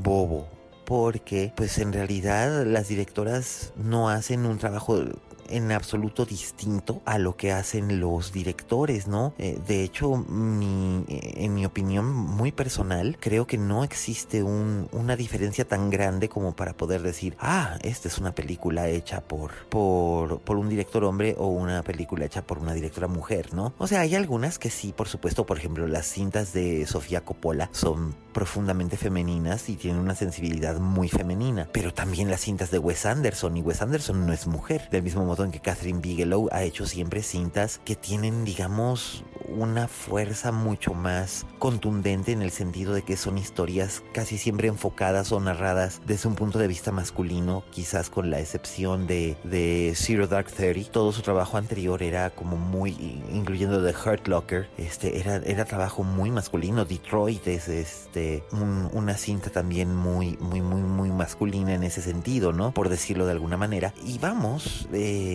bobo 0.03 0.49
porque 0.83 1.53
pues 1.55 1.77
en 1.77 1.93
realidad 1.93 2.65
las 2.65 2.89
directoras 2.89 3.71
no 3.77 4.09
hacen 4.09 4.45
un 4.45 4.57
trabajo 4.57 5.01
en 5.49 5.71
absoluto 5.71 6.25
distinto 6.25 7.01
a 7.05 7.17
lo 7.17 7.35
que 7.35 7.51
hacen 7.51 7.99
los 7.99 8.31
directores, 8.31 9.07
¿no? 9.07 9.33
Eh, 9.37 9.59
de 9.67 9.83
hecho, 9.83 10.15
mi, 10.17 11.05
eh, 11.07 11.33
en 11.37 11.53
mi 11.53 11.65
opinión 11.65 12.11
muy 12.11 12.51
personal, 12.51 13.17
creo 13.19 13.47
que 13.47 13.57
no 13.57 13.83
existe 13.83 14.43
un, 14.43 14.87
una 14.91 15.15
diferencia 15.15 15.67
tan 15.67 15.89
grande 15.89 16.29
como 16.29 16.55
para 16.55 16.73
poder 16.73 17.01
decir, 17.01 17.35
ah, 17.39 17.77
esta 17.81 18.07
es 18.07 18.17
una 18.17 18.33
película 18.33 18.87
hecha 18.89 19.21
por, 19.21 19.51
por, 19.69 20.39
por 20.41 20.57
un 20.57 20.69
director 20.69 21.03
hombre 21.03 21.35
o 21.37 21.47
una 21.47 21.83
película 21.83 22.25
hecha 22.25 22.43
por 22.43 22.59
una 22.59 22.73
directora 22.73 23.07
mujer, 23.07 23.53
¿no? 23.53 23.73
O 23.77 23.87
sea, 23.87 24.01
hay 24.01 24.15
algunas 24.15 24.59
que 24.59 24.69
sí, 24.69 24.93
por 24.95 25.07
supuesto, 25.07 25.45
por 25.45 25.57
ejemplo, 25.57 25.87
las 25.87 26.07
cintas 26.07 26.53
de 26.53 26.85
Sofía 26.85 27.21
Coppola 27.21 27.69
son 27.71 28.15
profundamente 28.33 28.97
femeninas 28.97 29.69
y 29.69 29.75
tienen 29.75 29.99
una 30.01 30.15
sensibilidad 30.15 30.79
muy 30.79 31.09
femenina, 31.09 31.67
pero 31.71 31.93
también 31.93 32.29
las 32.29 32.41
cintas 32.41 32.71
de 32.71 32.79
Wes 32.79 33.05
Anderson 33.05 33.57
y 33.57 33.61
Wes 33.61 33.81
Anderson 33.81 34.25
no 34.25 34.33
es 34.33 34.47
mujer, 34.47 34.87
del 34.91 35.03
mismo 35.03 35.25
modo 35.25 35.38
en 35.43 35.51
que 35.51 35.59
Catherine 35.59 35.99
Bigelow 35.99 36.49
ha 36.51 36.63
hecho 36.63 36.85
siempre 36.85 37.23
cintas 37.23 37.79
que 37.85 37.95
tienen, 37.95 38.45
digamos, 38.45 39.23
una 39.47 39.87
fuerza 39.87 40.51
mucho 40.51 40.93
más 40.93 41.45
contundente 41.57 42.31
en 42.31 42.41
el 42.41 42.51
sentido 42.51 42.93
de 42.93 43.01
que 43.01 43.17
son 43.17 43.37
historias 43.37 44.03
casi 44.13 44.37
siempre 44.37 44.67
enfocadas 44.67 45.31
o 45.31 45.39
narradas 45.39 46.01
desde 46.05 46.29
un 46.29 46.35
punto 46.35 46.59
de 46.59 46.67
vista 46.67 46.91
masculino, 46.91 47.63
quizás 47.71 48.09
con 48.09 48.29
la 48.29 48.39
excepción 48.39 49.07
de, 49.07 49.37
de 49.43 49.93
Zero 49.95 50.27
Dark 50.27 50.51
Thirty. 50.51 50.85
Todo 50.85 51.11
su 51.11 51.21
trabajo 51.21 51.57
anterior 51.57 52.03
era 52.03 52.29
como 52.29 52.57
muy, 52.57 52.91
incluyendo 53.33 53.83
The 53.83 53.95
Hurt 53.97 54.27
Locker, 54.27 54.69
este, 54.77 55.19
era, 55.19 55.37
era 55.37 55.65
trabajo 55.65 56.03
muy 56.03 56.31
masculino. 56.31 56.85
Detroit 56.85 57.47
es 57.47 57.67
este, 57.67 58.43
una 58.51 59.17
cinta 59.17 59.49
también 59.49 59.95
muy, 59.95 60.37
muy, 60.37 60.61
muy, 60.61 60.81
muy 60.81 61.11
masculina 61.11 61.73
en 61.73 61.83
ese 61.83 62.01
sentido, 62.01 62.53
¿no? 62.53 62.73
Por 62.73 62.89
decirlo 62.89 63.25
de 63.25 63.31
alguna 63.31 63.57
manera. 63.57 63.93
Y 64.05 64.17
vamos, 64.19 64.87
eh, 64.93 65.28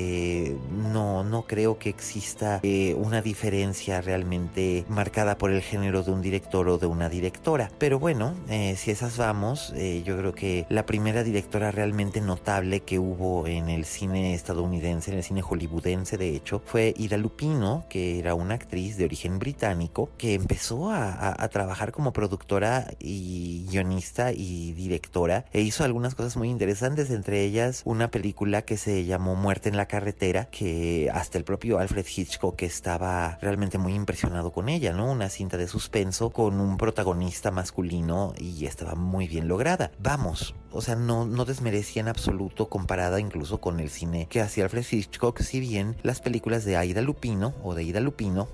no, 0.93 1.25
no 1.25 1.43
creo 1.47 1.79
que 1.79 1.91
exista 1.91 2.61
eh, 2.63 2.95
una 2.95 3.23
diferencia 3.23 4.01
realmente 4.01 4.85
marcada 4.89 5.39
por 5.39 5.51
el 5.51 5.63
género 5.63 6.03
de 6.03 6.11
un 6.11 6.23
director 6.23 6.69
o 6.69 6.79
de 6.79 6.87
una 6.87 7.09
directora. 7.09 7.71
Pero 7.79 7.99
bueno, 7.99 8.35
eh, 8.49 8.77
si 8.77 8.91
esas 8.91 9.17
vamos, 9.17 9.73
eh, 9.77 10.03
yo 10.05 10.17
creo 10.17 10.35
que 10.35 10.67
la 10.69 10.87
primera 10.87 11.23
directora 11.23 11.71
realmente 11.71 12.21
notable 12.21 12.81
que 12.81 12.99
hubo 12.99 13.47
en 13.47 13.69
el 13.69 13.85
cine 13.85 14.35
estadounidense, 14.35 15.11
en 15.11 15.19
el 15.19 15.25
cine 15.25 15.43
hollywoodense 15.43 16.17
de 16.17 16.35
hecho, 16.35 16.63
fue 16.65 16.95
Ida 16.97 17.17
Lupino, 17.17 17.85
que 17.89 18.19
era 18.19 18.35
una 18.35 18.55
actriz 18.55 18.97
de 18.97 19.05
origen 19.05 19.39
británico, 19.39 20.11
que 20.19 20.35
empezó 20.35 20.91
a, 20.91 21.43
a 21.43 21.49
trabajar 21.49 21.93
como 21.93 22.13
productora 22.13 22.89
y 22.99 23.67
guionista 23.71 24.33
y 24.33 24.73
directora 24.73 25.45
e 25.53 25.61
hizo 25.61 25.85
algunas 25.85 26.15
cosas 26.15 26.37
muy 26.37 26.49
interesantes, 26.49 27.11
entre 27.11 27.43
ellas 27.43 27.83
una 27.85 28.11
película 28.11 28.63
que 28.63 28.77
se 28.77 29.05
llamó 29.05 29.35
Muerte 29.35 29.69
en 29.69 29.77
la 29.77 29.84
carretera, 29.87 30.47
que 30.47 31.11
hasta 31.13 31.39
el 31.39 31.45
propio 31.45 31.79
Alfred 31.79 32.07
Hitchcock 32.07 32.63
estaba 32.63 33.39
realmente 33.41 33.79
muy 33.79 33.95
impresionado 33.95 34.53
con 34.53 34.69
ella, 34.69 34.93
¿no? 34.93 35.11
Una 35.11 35.29
cinta 35.29 35.57
de 35.57 35.69
suspenso 35.69 36.31
con 36.31 36.61
un 36.61 36.77
protagonista 36.77 37.51
masculino 37.51 38.35
y 38.39 38.67
estaba 38.67 38.95
muy 38.95 39.29
bien 39.29 39.49
lograda. 39.49 39.91
Vamos, 39.99 40.55
o 40.71 40.81
sea, 40.81 40.97
no, 40.97 41.25
no 41.25 41.45
desmerecía 41.45 42.01
en 42.01 42.09
absoluto 42.09 42.69
comparada 42.69 43.21
incluso 43.21 43.61
con 43.61 43.81
el 43.81 43.91
cine 43.91 44.27
que 44.29 44.41
hacía 44.41 44.65
Alfred 44.65 44.85
Hitchcock, 44.91 45.41
si 45.41 45.61
bien 45.61 45.97
las 46.03 46.21
películas 46.21 46.65
de 46.65 46.77
Aida 46.77 47.03
Lupino 47.03 47.55
o 47.63 47.75
de 47.75 47.85
Ida 47.85 48.01
Lupino 48.01 48.49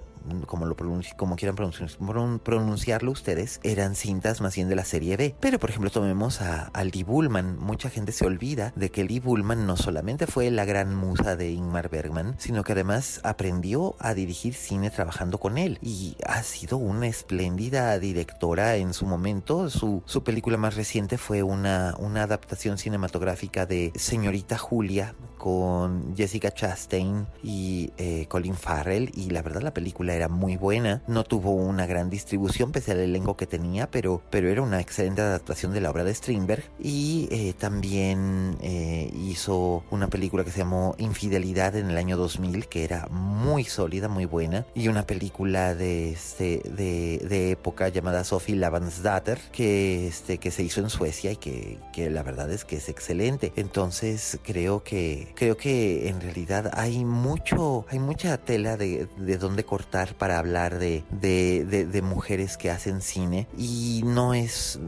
como 0.46 0.66
lo 0.66 0.76
como 1.16 1.36
quieran 1.36 1.56
pronunciarlo 1.56 3.10
ustedes, 3.10 3.60
eran 3.62 3.94
cintas 3.94 4.40
más 4.40 4.54
bien 4.54 4.68
de 4.68 4.76
la 4.76 4.84
serie 4.84 5.16
B. 5.16 5.34
Pero 5.40 5.58
por 5.58 5.70
ejemplo 5.70 5.90
tomemos 5.90 6.40
a, 6.40 6.70
Lee 6.82 7.02
Bullman. 7.02 7.58
Mucha 7.58 7.90
gente 7.90 8.12
se 8.12 8.26
olvida 8.26 8.72
de 8.74 8.90
que 8.90 9.04
Lee 9.04 9.20
Bullman 9.20 9.66
no 9.66 9.76
solamente 9.76 10.26
fue 10.26 10.50
la 10.50 10.64
gran 10.64 10.94
musa 10.94 11.36
de 11.36 11.50
Ingmar 11.50 11.88
Bergman, 11.90 12.34
sino 12.38 12.64
que 12.64 12.72
además 12.72 13.20
aprendió 13.22 13.94
a 13.98 14.14
dirigir 14.14 14.54
cine 14.54 14.90
trabajando 14.90 15.38
con 15.38 15.58
él 15.58 15.78
y 15.82 16.16
ha 16.26 16.42
sido 16.42 16.78
una 16.78 17.06
espléndida 17.06 17.98
directora 17.98 18.76
en 18.76 18.94
su 18.94 19.06
momento. 19.06 19.70
Su, 19.70 20.02
su 20.06 20.24
película 20.24 20.56
más 20.56 20.74
reciente 20.76 21.18
fue 21.18 21.42
una, 21.42 21.94
una 21.98 22.22
adaptación 22.22 22.78
cinematográfica 22.78 23.66
de 23.66 23.92
Señorita 23.94 24.58
Julia 24.58 25.14
con 25.40 26.14
Jessica 26.16 26.50
Chastain 26.50 27.26
y 27.42 27.92
eh, 27.96 28.26
Colin 28.28 28.54
Farrell 28.54 29.10
y 29.14 29.30
la 29.30 29.40
verdad 29.40 29.62
la 29.62 29.72
película 29.72 30.09
era 30.14 30.28
muy 30.28 30.56
buena. 30.56 31.02
No 31.06 31.24
tuvo 31.24 31.52
una 31.52 31.86
gran 31.86 32.10
distribución 32.10 32.72
pese 32.72 32.92
al 32.92 32.98
elenco 32.98 33.36
que 33.36 33.46
tenía, 33.46 33.90
pero, 33.90 34.22
pero 34.30 34.48
era 34.48 34.62
una 34.62 34.80
excelente 34.80 35.22
adaptación 35.22 35.72
de 35.72 35.80
la 35.80 35.90
obra 35.90 36.04
de 36.04 36.14
Strindberg. 36.14 36.64
Y 36.78 37.28
eh, 37.30 37.54
también 37.58 38.56
eh, 38.60 39.10
hizo 39.14 39.84
una 39.90 40.08
película 40.08 40.44
que 40.44 40.50
se 40.50 40.58
llamó 40.58 40.94
Infidelidad 40.98 41.76
en 41.76 41.90
el 41.90 41.96
año 41.96 42.16
2000, 42.16 42.66
que 42.68 42.84
era 42.84 43.08
muy 43.08 43.64
sólida, 43.64 44.08
muy 44.08 44.24
buena. 44.24 44.66
Y 44.74 44.88
una 44.88 45.06
película 45.06 45.74
de, 45.74 46.10
este, 46.10 46.62
de, 46.64 47.24
de 47.28 47.50
época 47.52 47.88
llamada 47.88 48.24
Sophie 48.24 48.56
Lavansdatter, 48.56 49.38
que, 49.52 50.06
este, 50.06 50.38
que 50.38 50.50
se 50.50 50.62
hizo 50.62 50.80
en 50.80 50.90
Suecia 50.90 51.32
y 51.32 51.36
que, 51.36 51.78
que 51.92 52.10
la 52.10 52.22
verdad 52.22 52.50
es 52.50 52.64
que 52.64 52.76
es 52.76 52.88
excelente. 52.88 53.52
Entonces 53.56 54.38
creo 54.42 54.82
que, 54.82 55.32
creo 55.34 55.56
que 55.56 56.08
en 56.08 56.20
realidad 56.20 56.70
hay 56.74 57.04
mucho, 57.04 57.86
hay 57.88 57.98
mucha 57.98 58.36
tela 58.38 58.76
de, 58.76 59.08
de 59.16 59.38
donde 59.38 59.64
cortar 59.64 59.99
para 60.08 60.38
hablar 60.38 60.78
de, 60.78 61.04
de, 61.10 62.02
mujeres 62.02 62.56
que 62.56 62.70
hacen 62.70 63.02
cine 63.02 63.46
y 63.56 64.02
no 64.04 64.34
es, 64.34 64.80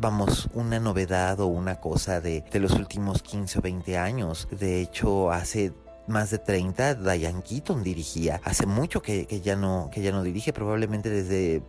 vamos, 0.00 0.48
una 0.52 0.80
novedad 0.80 1.40
o 1.40 1.46
una 1.46 1.80
cosa 1.80 2.20
de, 2.20 2.42
de 2.50 2.60
los 2.60 2.72
últimos 2.72 3.22
15 3.22 3.58
o 3.58 3.62
20 3.62 3.98
años. 3.98 4.48
De 4.50 4.80
hecho, 4.80 5.30
hace 5.30 5.72
más 6.06 6.30
de 6.30 6.38
30 6.38 6.94
Diane 6.94 7.42
Keaton 7.42 7.82
dirigía. 7.82 8.40
Hace 8.44 8.66
mucho 8.66 9.02
que, 9.02 9.26
que, 9.26 9.56
no, 9.56 9.90
que 9.92 10.02
ya 10.02 10.12
no 10.12 10.22
dirige, 10.22 10.52
probablemente 10.52 11.10
desde 11.10 11.62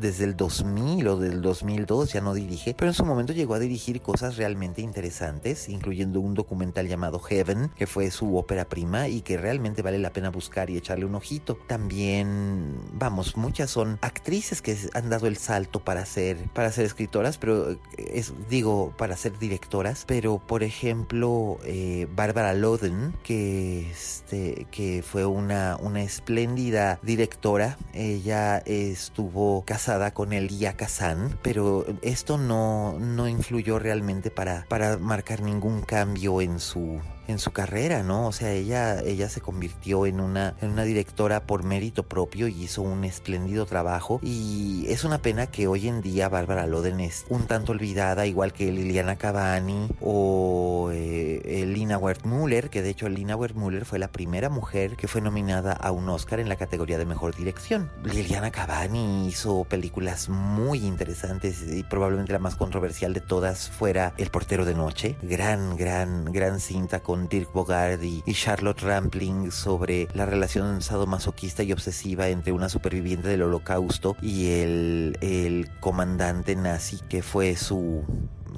desde 0.00 0.24
el 0.24 0.36
2000 0.36 1.08
o 1.08 1.16
del 1.16 1.42
2002 1.42 2.12
ya 2.12 2.20
no 2.20 2.34
dirige, 2.34 2.74
pero 2.74 2.90
en 2.90 2.94
su 2.94 3.04
momento 3.04 3.32
llegó 3.32 3.54
a 3.54 3.58
dirigir 3.58 4.00
cosas 4.00 4.36
realmente 4.36 4.82
interesantes, 4.82 5.68
incluyendo 5.68 6.20
un 6.20 6.34
documental 6.34 6.88
llamado 6.88 7.18
Heaven, 7.18 7.70
que 7.76 7.86
fue 7.86 8.10
su 8.10 8.36
ópera 8.36 8.64
prima 8.66 9.08
y 9.08 9.22
que 9.22 9.36
realmente 9.36 9.82
vale 9.82 9.98
la 9.98 10.10
pena 10.10 10.30
buscar 10.30 10.70
y 10.70 10.76
echarle 10.76 11.04
un 11.04 11.14
ojito. 11.14 11.58
También, 11.66 12.76
vamos, 12.92 13.36
muchas 13.36 13.70
son 13.70 13.98
actrices 14.00 14.62
que 14.62 14.76
han 14.94 15.10
dado 15.10 15.26
el 15.26 15.36
salto 15.36 15.80
para 15.80 16.04
ser, 16.06 16.36
para 16.52 16.72
ser 16.72 16.86
escritoras, 16.86 17.38
pero 17.38 17.76
es, 17.96 18.32
digo, 18.48 18.92
para 18.96 19.16
ser 19.16 19.38
directoras, 19.38 20.04
pero 20.06 20.38
por 20.38 20.62
ejemplo, 20.62 21.58
eh, 21.64 22.08
Barbara 22.14 22.54
Loden, 22.54 23.14
que, 23.22 23.90
este, 23.90 24.66
que 24.70 25.02
fue 25.02 25.24
una, 25.26 25.76
una 25.80 26.02
espléndida 26.02 26.98
directora, 27.02 27.78
ella 27.92 28.58
estuvo 28.58 29.62
casada 29.64 29.83
con 30.14 30.32
Elia 30.32 30.76
Kazan, 30.76 31.38
pero 31.42 31.84
esto 32.00 32.38
no, 32.38 32.98
no 32.98 33.28
influyó 33.28 33.78
realmente 33.78 34.30
para, 34.30 34.64
para 34.66 34.96
marcar 34.96 35.42
ningún 35.42 35.82
cambio 35.82 36.40
en 36.40 36.58
su 36.58 37.00
en 37.26 37.38
su 37.38 37.52
carrera, 37.52 38.02
¿no? 38.02 38.26
O 38.26 38.32
sea, 38.32 38.52
ella, 38.52 39.00
ella 39.00 39.28
se 39.28 39.40
convirtió 39.40 40.06
en 40.06 40.20
una, 40.20 40.54
en 40.60 40.70
una 40.70 40.84
directora 40.84 41.46
por 41.46 41.62
mérito 41.62 42.02
propio 42.02 42.48
y 42.48 42.64
hizo 42.64 42.82
un 42.82 43.04
espléndido 43.04 43.66
trabajo. 43.66 44.20
Y 44.22 44.86
es 44.88 45.04
una 45.04 45.18
pena 45.18 45.46
que 45.46 45.66
hoy 45.66 45.88
en 45.88 46.00
día 46.02 46.28
Bárbara 46.28 46.66
Loden 46.66 47.00
es 47.00 47.24
un 47.28 47.46
tanto 47.46 47.72
olvidada, 47.72 48.26
igual 48.26 48.52
que 48.52 48.70
Liliana 48.70 49.16
Cavani 49.16 49.88
o 50.00 50.90
eh, 50.92 51.64
Lina 51.66 51.98
Wertmüller, 51.98 52.70
que 52.70 52.82
de 52.82 52.90
hecho 52.90 53.08
Lina 53.08 53.36
Wertmüller 53.36 53.84
fue 53.84 53.98
la 53.98 54.08
primera 54.08 54.50
mujer 54.50 54.96
que 54.96 55.08
fue 55.08 55.20
nominada 55.20 55.72
a 55.72 55.92
un 55.92 56.08
Oscar 56.08 56.40
en 56.40 56.48
la 56.48 56.56
categoría 56.56 56.98
de 56.98 57.06
mejor 57.06 57.34
dirección. 57.34 57.90
Liliana 58.02 58.50
Cavani 58.50 59.26
hizo 59.26 59.64
películas 59.74 60.28
muy 60.28 60.86
interesantes 60.86 61.64
y 61.68 61.82
probablemente 61.82 62.32
la 62.32 62.38
más 62.38 62.54
controversial 62.54 63.12
de 63.12 63.20
todas 63.20 63.70
fuera 63.70 64.14
El 64.18 64.30
portero 64.30 64.64
de 64.64 64.72
noche. 64.72 65.16
Gran, 65.20 65.76
gran, 65.76 66.26
gran 66.26 66.60
cinta 66.60 67.00
con 67.00 67.28
Dirk 67.28 67.52
Bogard 67.52 68.00
y, 68.00 68.22
Charlotte 68.34 68.82
Rampling 68.82 69.50
sobre 69.50 70.06
la 70.14 70.26
relación 70.26 70.80
sadomasoquista 70.80 71.64
y 71.64 71.72
obsesiva 71.72 72.28
entre 72.28 72.52
una 72.52 72.68
superviviente 72.68 73.26
del 73.26 73.42
holocausto 73.42 74.16
y 74.22 74.60
el, 74.60 75.18
el 75.20 75.68
comandante 75.80 76.54
nazi 76.54 77.00
que 77.08 77.24
fue 77.24 77.56
su 77.56 78.04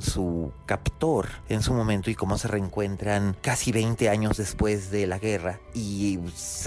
su 0.01 0.53
captor 0.67 1.29
en 1.49 1.63
su 1.63 1.75
momento 1.75 2.11
y 2.11 2.15
cómo 2.15 2.39
se 2.39 2.49
reencuentran 2.49 3.37
casi 3.41 3.73
20 3.73 4.09
años 4.09 4.37
después 4.37 4.91
de 4.91 5.07
la 5.07 5.19
guerra 5.19 5.61
y 5.75 6.19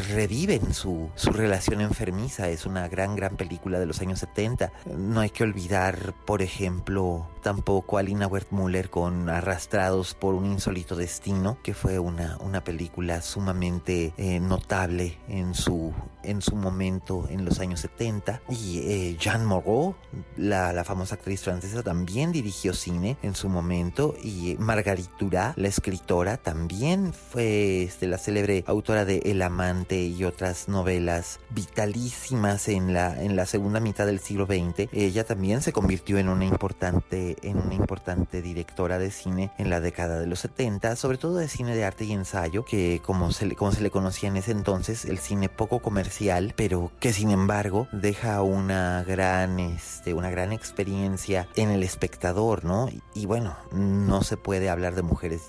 reviven 0.09 0.73
su, 0.73 1.09
su 1.15 1.31
relación 1.31 1.81
enfermiza. 1.81 2.49
Es 2.49 2.65
una 2.65 2.87
gran, 2.87 3.15
gran 3.15 3.37
película 3.37 3.79
de 3.79 3.85
los 3.85 4.01
años 4.01 4.19
70. 4.19 4.71
No 4.97 5.19
hay 5.19 5.29
que 5.29 5.43
olvidar, 5.43 6.13
por 6.25 6.41
ejemplo, 6.41 7.27
tampoco 7.41 7.97
a 7.97 8.03
Lina 8.03 8.27
Wertmüller 8.27 8.89
con 8.89 9.29
Arrastrados 9.29 10.13
por 10.13 10.33
un 10.35 10.45
insólito 10.45 10.95
destino, 10.95 11.57
que 11.63 11.73
fue 11.73 11.99
una, 11.99 12.37
una 12.41 12.63
película 12.63 13.21
sumamente 13.21 14.13
eh, 14.17 14.39
notable 14.39 15.17
en 15.27 15.53
su, 15.53 15.93
en 16.23 16.41
su 16.41 16.55
momento 16.55 17.27
en 17.29 17.45
los 17.45 17.59
años 17.59 17.79
70. 17.81 18.41
Y 18.49 18.79
eh, 18.79 19.17
Jeanne 19.19 19.45
Moreau, 19.45 19.95
la, 20.37 20.73
la 20.73 20.83
famosa 20.83 21.15
actriz 21.15 21.41
francesa, 21.41 21.83
también 21.83 22.31
dirigió 22.31 22.73
cine 22.73 23.17
en 23.21 23.35
su 23.35 23.49
momento 23.49 24.15
y 24.21 24.55
Margaritura, 24.59 25.53
la 25.55 25.67
escritora, 25.67 26.37
también 26.37 27.13
fue 27.13 27.83
este, 27.83 28.07
la 28.07 28.17
célebre 28.17 28.63
autora 28.67 29.05
de 29.05 29.19
El 29.25 29.41
amante 29.41 30.01
y 30.01 30.23
otras 30.23 30.67
novelas 30.67 31.39
vitalísimas 31.49 32.67
en 32.67 32.93
la, 32.93 33.21
en 33.21 33.35
la 33.35 33.45
segunda 33.45 33.79
mitad 33.79 34.05
del 34.05 34.19
siglo 34.19 34.45
XX. 34.45 34.89
Ella 34.91 35.23
también 35.23 35.61
se 35.61 35.73
convirtió 35.73 36.17
en 36.17 36.29
una 36.29 36.45
importante, 36.45 37.37
en 37.41 37.57
una 37.57 37.73
importante 37.73 38.41
directora 38.41 38.99
de 38.99 39.11
cine 39.11 39.51
en 39.57 39.69
la 39.69 39.79
década 39.79 40.19
de 40.19 40.27
los 40.27 40.39
70, 40.39 40.95
sobre 40.95 41.17
todo 41.17 41.37
de 41.37 41.47
cine 41.47 41.75
de 41.75 41.85
arte 41.85 42.05
y 42.05 42.13
ensayo, 42.13 42.65
que 42.65 43.01
como 43.03 43.31
se 43.31 43.45
le, 43.45 43.55
como 43.55 43.71
se 43.71 43.81
le 43.81 43.91
conocía 43.91 44.29
en 44.29 44.37
ese 44.37 44.51
entonces, 44.51 45.05
el 45.05 45.19
cine 45.19 45.49
poco 45.49 45.79
comercial, 45.79 46.53
pero 46.55 46.91
que 46.99 47.13
sin 47.13 47.31
embargo 47.31 47.87
deja 47.91 48.41
una 48.41 49.03
gran, 49.03 49.59
este, 49.59 50.13
una 50.13 50.29
gran 50.29 50.53
experiencia 50.53 51.47
en 51.55 51.69
el 51.69 51.83
espectador, 51.83 52.65
¿no? 52.65 52.89
Y, 53.13 53.25
bueno, 53.25 53.55
no 53.71 54.23
se 54.23 54.37
puede 54.37 54.69
hablar 54.69 54.95
de 54.95 55.01
mujeres 55.01 55.41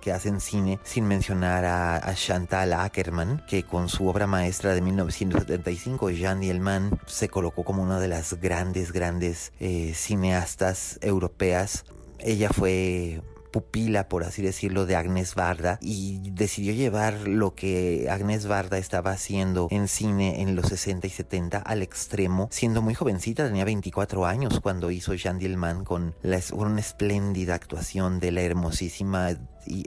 que 0.00 0.12
hacen 0.12 0.40
cine 0.40 0.78
sin 0.84 1.06
mencionar 1.06 1.64
a, 1.64 2.14
Chantal 2.14 2.72
Ackerman, 2.72 3.44
que 3.48 3.64
con 3.64 3.88
su 3.88 4.06
obra 4.06 4.26
maestra 4.26 4.74
de 4.74 4.80
1975, 4.80 6.10
Jean 6.10 6.40
Dielman, 6.40 6.98
se 7.06 7.28
colocó 7.28 7.64
como 7.64 7.82
una 7.82 8.00
de 8.00 8.08
las 8.08 8.40
grandes, 8.40 8.92
grandes 8.92 9.52
eh, 9.60 9.92
cineastas 9.94 10.98
europeas. 11.02 11.84
Ella 12.18 12.50
fue 12.50 13.22
pupila, 13.50 14.08
por 14.08 14.24
así 14.24 14.42
decirlo, 14.42 14.86
de 14.86 14.96
Agnes 14.96 15.34
Varda 15.34 15.78
y 15.80 16.30
decidió 16.30 16.72
llevar 16.72 17.26
lo 17.26 17.54
que 17.54 18.08
Agnes 18.10 18.46
Varda 18.46 18.78
estaba 18.78 19.12
haciendo 19.12 19.68
en 19.70 19.88
cine 19.88 20.42
en 20.42 20.56
los 20.56 20.66
60 20.66 21.06
y 21.06 21.10
70 21.10 21.58
al 21.58 21.82
extremo, 21.82 22.48
siendo 22.50 22.82
muy 22.82 22.94
jovencita, 22.94 23.46
tenía 23.46 23.64
24 23.64 24.26
años 24.26 24.60
cuando 24.60 24.90
hizo 24.90 25.14
Jean 25.14 25.38
Dielman 25.38 25.84
con 25.84 26.14
la, 26.22 26.40
una 26.52 26.80
espléndida 26.80 27.54
actuación 27.54 28.20
de 28.20 28.32
la 28.32 28.42
hermosísima 28.42 29.36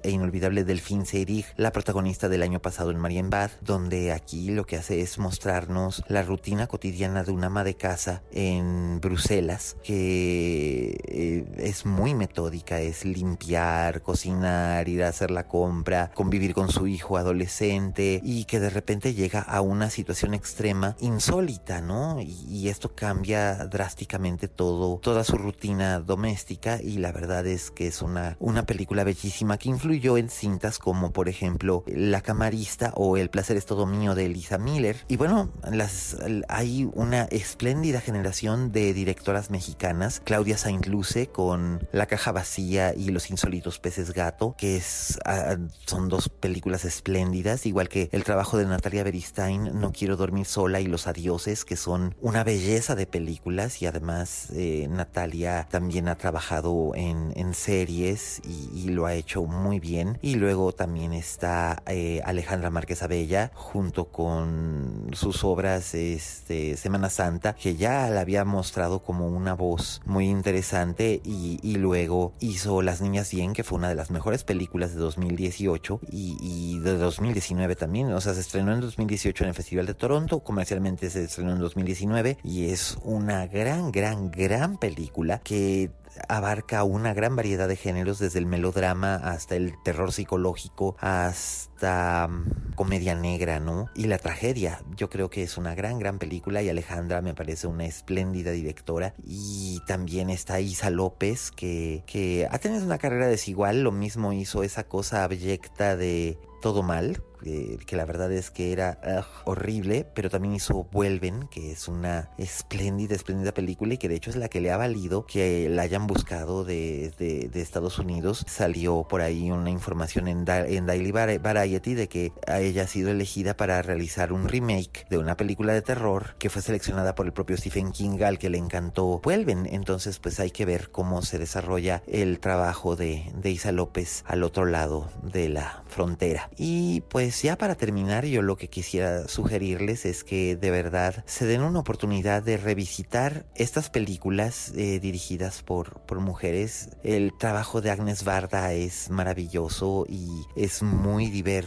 e 0.04 0.12
inolvidable 0.12 0.64
Delphine 0.64 1.06
Seyrig, 1.06 1.46
la 1.58 1.72
protagonista 1.72 2.30
del 2.30 2.44
año 2.44 2.62
pasado 2.62 2.92
en 2.92 2.98
Marienbad, 2.98 3.52
donde 3.62 4.12
aquí 4.12 4.52
lo 4.52 4.66
que 4.66 4.78
hace 4.78 5.02
es 5.02 5.18
mostrarnos 5.18 6.04
la 6.08 6.24
rutina 6.24 6.68
cotidiana 6.68 7.24
de 7.24 7.32
una 7.32 7.48
ama 7.48 7.64
de 7.64 7.76
casa 7.76 8.22
en 8.32 9.00
Bruselas, 9.02 9.78
que 9.84 10.98
eh, 11.08 11.46
es 11.58 11.86
muy 11.86 12.14
metódica, 12.14 12.80
es 12.80 13.06
limpiar, 13.06 14.02
cocinar, 14.02 14.88
ir 14.88 15.04
a 15.04 15.10
hacer 15.10 15.32
la 15.32 15.48
compra, 15.48 16.12
convivir 16.14 16.54
con 16.54 16.70
su 16.70 16.88
hijo 16.88 17.18
adolescente 17.18 18.22
y 18.24 18.46
que 18.46 18.60
de 18.60 18.70
repente 18.70 19.14
llega 19.14 19.42
a 19.42 19.62
una 19.62 19.90
situación 19.90 20.34
extrema, 20.34 20.96
insólita, 21.00 21.82
¿no? 21.82 22.20
Y, 22.22 22.62
esto 22.72 22.96
cambia 22.96 23.56
drásticamente 23.66 24.48
todo, 24.48 25.00
toda 25.00 25.26
su 25.26 25.36
rutina 25.36 26.00
doméstica 26.00 26.80
y 26.82 27.00
la 27.00 27.12
verdad 27.12 27.46
es 27.48 27.70
que 27.70 27.88
es 27.88 28.02
una, 28.02 28.38
una 28.40 28.66
película 28.66 29.04
bellísima 29.04 29.58
que 29.58 29.70
influyó 29.72 30.18
en 30.18 30.30
cintas 30.30 30.80
como 30.80 31.12
por 31.12 31.30
ejemplo 31.30 31.84
La 31.88 32.22
camarista 32.22 32.94
o 32.96 33.18
El 33.18 33.30
placer 33.30 33.58
es 33.58 33.66
todo 33.66 33.86
mío 33.86 34.16
de 34.16 34.25
Elisa 34.25 34.58
Miller. 34.58 34.98
Y 35.08 35.18
bueno, 35.18 35.50
las, 35.72 36.18
hay 36.48 36.90
una 36.94 37.24
espléndida 37.24 38.01
generación 38.01 38.72
de 38.72 38.94
directoras 38.94 39.50
mexicanas, 39.50 40.22
Claudia 40.24 40.58
Saint 40.58 40.86
Luce 40.86 41.28
con 41.28 41.88
La 41.92 42.06
caja 42.06 42.32
vacía 42.32 42.94
y 42.94 43.10
Los 43.10 43.30
insólitos 43.32 43.80
peces 43.80 44.13
gato, 44.13 44.56
que 44.58 44.78
es, 44.78 45.20
ah, 45.25 45.58
son 45.86 46.10
dos 46.10 46.30
películas 46.30 46.86
espléndidas, 46.86 47.66
igual 47.66 47.90
que 47.90 48.10
el 48.12 48.24
trabajo 48.24 48.58
de 48.58 48.66
Natalia 48.66 49.04
Beristain, 49.04 49.80
No 49.80 49.92
quiero 49.92 50.18
dormir 50.18 50.46
sola 50.46 50.82
y 50.82 50.86
Los 50.86 51.08
adioses, 51.08 51.66
que 51.66 51.75
son 51.75 52.16
una 52.22 52.44
belleza 52.44 52.96
de 52.96 53.06
películas. 53.08 53.82
Y 53.82 53.86
además 53.86 54.50
eh, 54.54 54.88
Natalia 54.90 55.68
también 55.70 56.08
ha 56.08 56.16
trabajado 56.16 56.92
en, 56.96 57.32
series 57.51 58.42
y, 58.46 58.70
y 58.74 58.90
lo 58.90 59.06
ha 59.06 59.13
hecho 59.13 59.44
muy 59.44 59.61
bien. 59.80 60.18
Y 60.22 60.36
luego 60.36 60.72
también 60.74 61.13
está 61.13 61.84
eh, 61.88 62.22
Alejandra 62.25 62.70
Márquez 62.70 63.03
Abella 63.03 63.51
junto 63.53 64.06
con 64.06 65.10
sus 65.13 65.44
obras 65.44 65.94
este, 65.94 66.77
Semana 66.77 67.10
Santa, 67.10 67.53
que 67.53 67.75
ya 67.75 68.10
la 68.10 68.22
había 68.22 68.46
mostrado 68.46 69.03
como 69.03 69.27
una 69.27 69.53
voz 69.53 70.01
muy 70.06 70.30
interesante 70.30 71.22
y, 71.24 71.60
luego 71.82 72.34
hizo 72.39 72.82
Las 72.82 73.01
Niñas 73.01 73.32
Bien, 73.32 73.53
que 73.53 73.63
fue 73.63 73.77
una 73.77 73.89
de 73.89 73.96
las 73.96 74.12
mejores 74.12 74.44
películas 74.44 74.94
de 74.94 75.00
2018 75.00 76.01
y, 76.12 76.38
y 76.41 76.80
de 76.80 76.98
2019 76.98 77.75
también. 77.75 78.12
O 78.12 78.22
sea, 78.22 78.34
se 78.34 78.41
estrenó 78.41 78.74
en 78.74 78.82
2018 78.82 79.44
en 79.44 79.48
el 79.50 79.56
Festival 79.56 79.86
de 79.86 79.94
Toronto, 79.94 80.41
comercialmente 80.41 81.10
se 81.10 81.24
estrenó 81.24 81.53
en 81.53 81.60
2019 81.60 82.38
y 82.44 82.70
es 82.70 82.98
una 83.03 83.48
gran, 83.48 83.91
gran, 83.91 84.30
gran 84.32 84.77
película 84.77 85.39
que 85.39 85.91
abarca 86.27 86.84
una 86.84 87.13
gran 87.13 87.36
variedad 87.36 87.68
de 87.68 87.75
géneros, 87.75 88.20
desde 88.20 88.39
el 88.39 88.46
melodrama 88.46 89.15
hasta 89.15 89.56
el 89.56 89.75
terror 89.84 90.12
psicológico, 90.12 90.96
hasta 91.00 91.71
mm, 91.82 92.74
comedia 92.76 93.16
negra, 93.16 93.60
¿no? 93.60 93.90
Y 93.96 94.08
la 94.08 94.18
tragedia. 94.18 94.82
Yo 94.96 95.10
creo 95.10 95.30
que 95.30 95.44
es 95.44 95.58
una 95.58 95.76
gran, 95.76 96.00
gran 96.00 96.20
película 96.20 96.62
y 96.62 96.70
Alejandra 96.70 97.22
me 97.22 97.34
parece 97.34 97.68
una 97.68 97.86
espléndida 97.86 98.52
directora. 98.52 99.14
Y 99.24 99.82
también 99.88 100.30
está 100.30 100.60
Isa 100.60 100.90
López, 100.90 101.51
que, 101.51 102.03
que 102.05 102.48
ha 102.50 102.58
tenido 102.60 102.86
una 102.86 102.98
carrera 102.98 103.27
desigual, 103.27 103.82
lo 103.84 103.92
mismo 103.92 104.34
hizo 104.34 104.64
esa 104.64 104.84
cosa 104.86 105.24
abyecta 105.24 105.96
de 105.96 106.38
todo 106.62 106.84
mal, 106.84 107.24
que 107.42 107.96
la 107.96 108.05
verdad 108.05 108.32
es 108.32 108.51
que 108.51 108.72
era 108.72 109.25
horrible, 109.46 110.05
pero 110.14 110.29
también 110.29 110.53
hizo 110.53 110.88
Vuelven, 110.92 111.48
que 111.50 111.72
es 111.72 111.88
una 111.88 112.29
espléndida, 112.38 113.16
espléndida 113.16 113.51
película 113.51 113.96
y 113.96 113.98
que 113.98 114.08
de 114.08 114.16
hecho 114.16 114.29
es 114.29 114.36
la 114.36 114.48
que 114.48 114.62
le 114.62 114.72
ha 114.72 114.77
valido 114.77 115.25
que 115.25 115.68
la 115.70 115.82
hayan 115.82 116.08
buscado 116.08 116.64
de, 116.64 117.12
de, 117.18 117.62
Estados 117.62 118.00
Unidos. 118.00 118.46
Salió 118.48 119.05
por 119.10 119.22
ahí 119.22 119.51
una 119.51 119.70
información 119.70 120.27
en, 120.27 120.46
en 120.48 120.86
Daily 120.86 121.12
Variety 121.12 121.71
de 121.79 122.10
que 122.10 122.34
ella 122.48 122.84
ha 122.84 122.88
sido 122.88 123.12
elegida 123.12 123.55
para 123.55 123.81
realizar 123.81 124.34
un 124.34 124.50
remake 124.50 125.05
de 125.10 125.18
una 125.18 125.38
película 125.38 125.74
de 125.74 125.81
terror 125.81 126.36
que 126.38 126.50
fue 126.50 126.62
seleccionada 126.62 127.16
por 127.16 127.25
el 127.25 127.31
propio 127.31 127.55
Stephen 127.55 127.92
King 127.92 128.22
al 128.24 128.38
que 128.38 128.50
le 128.50 128.57
encantó 128.57 129.20
Vuelven. 129.24 129.68
Entonces 129.72 130.20
pues 130.20 130.40
hay 130.40 130.51
que 130.51 130.66
ver 130.66 130.92
cómo 130.92 131.22
se 131.22 131.40
desarrolla 131.40 132.03
el 132.07 132.40
trabajo 132.40 132.96
de, 132.96 133.31
de 133.36 133.51
Isa 133.51 133.72
López 133.72 134.24
al 134.27 134.44
otro 134.44 134.66
lado 134.66 135.10
de 135.24 135.50
la 135.50 135.84
frontera. 135.88 136.50
Y 136.57 137.01
pues 137.10 137.42
ya 137.42 137.57
para 137.57 137.75
terminar, 137.75 138.25
yo 138.25 138.42
lo 138.42 138.57
que 138.57 138.70
quisiera 138.70 139.27
sugerirles 139.27 140.05
es 140.05 140.24
que 140.24 140.55
de 140.55 140.72
verdad 140.72 141.24
se 141.25 141.46
den 141.46 141.62
una 141.62 141.79
oportunidad 141.79 142.44
de 142.44 142.57
revisitar 142.57 143.46
estas 143.55 143.90
películas 143.90 144.74
eh, 144.75 145.00
dirigidas 145.00 145.64
por, 145.64 146.01
por 146.01 146.20
mujeres. 146.20 146.90
El 147.03 147.31
trabajo 147.38 147.81
de 147.81 147.92
Agnes 147.92 148.24
Varda 148.24 148.74
es 148.74 149.10
maravilloso 149.10 150.05
y 150.07 150.27
es 150.55 150.81
muy 150.84 151.29
diverso, 151.29 151.61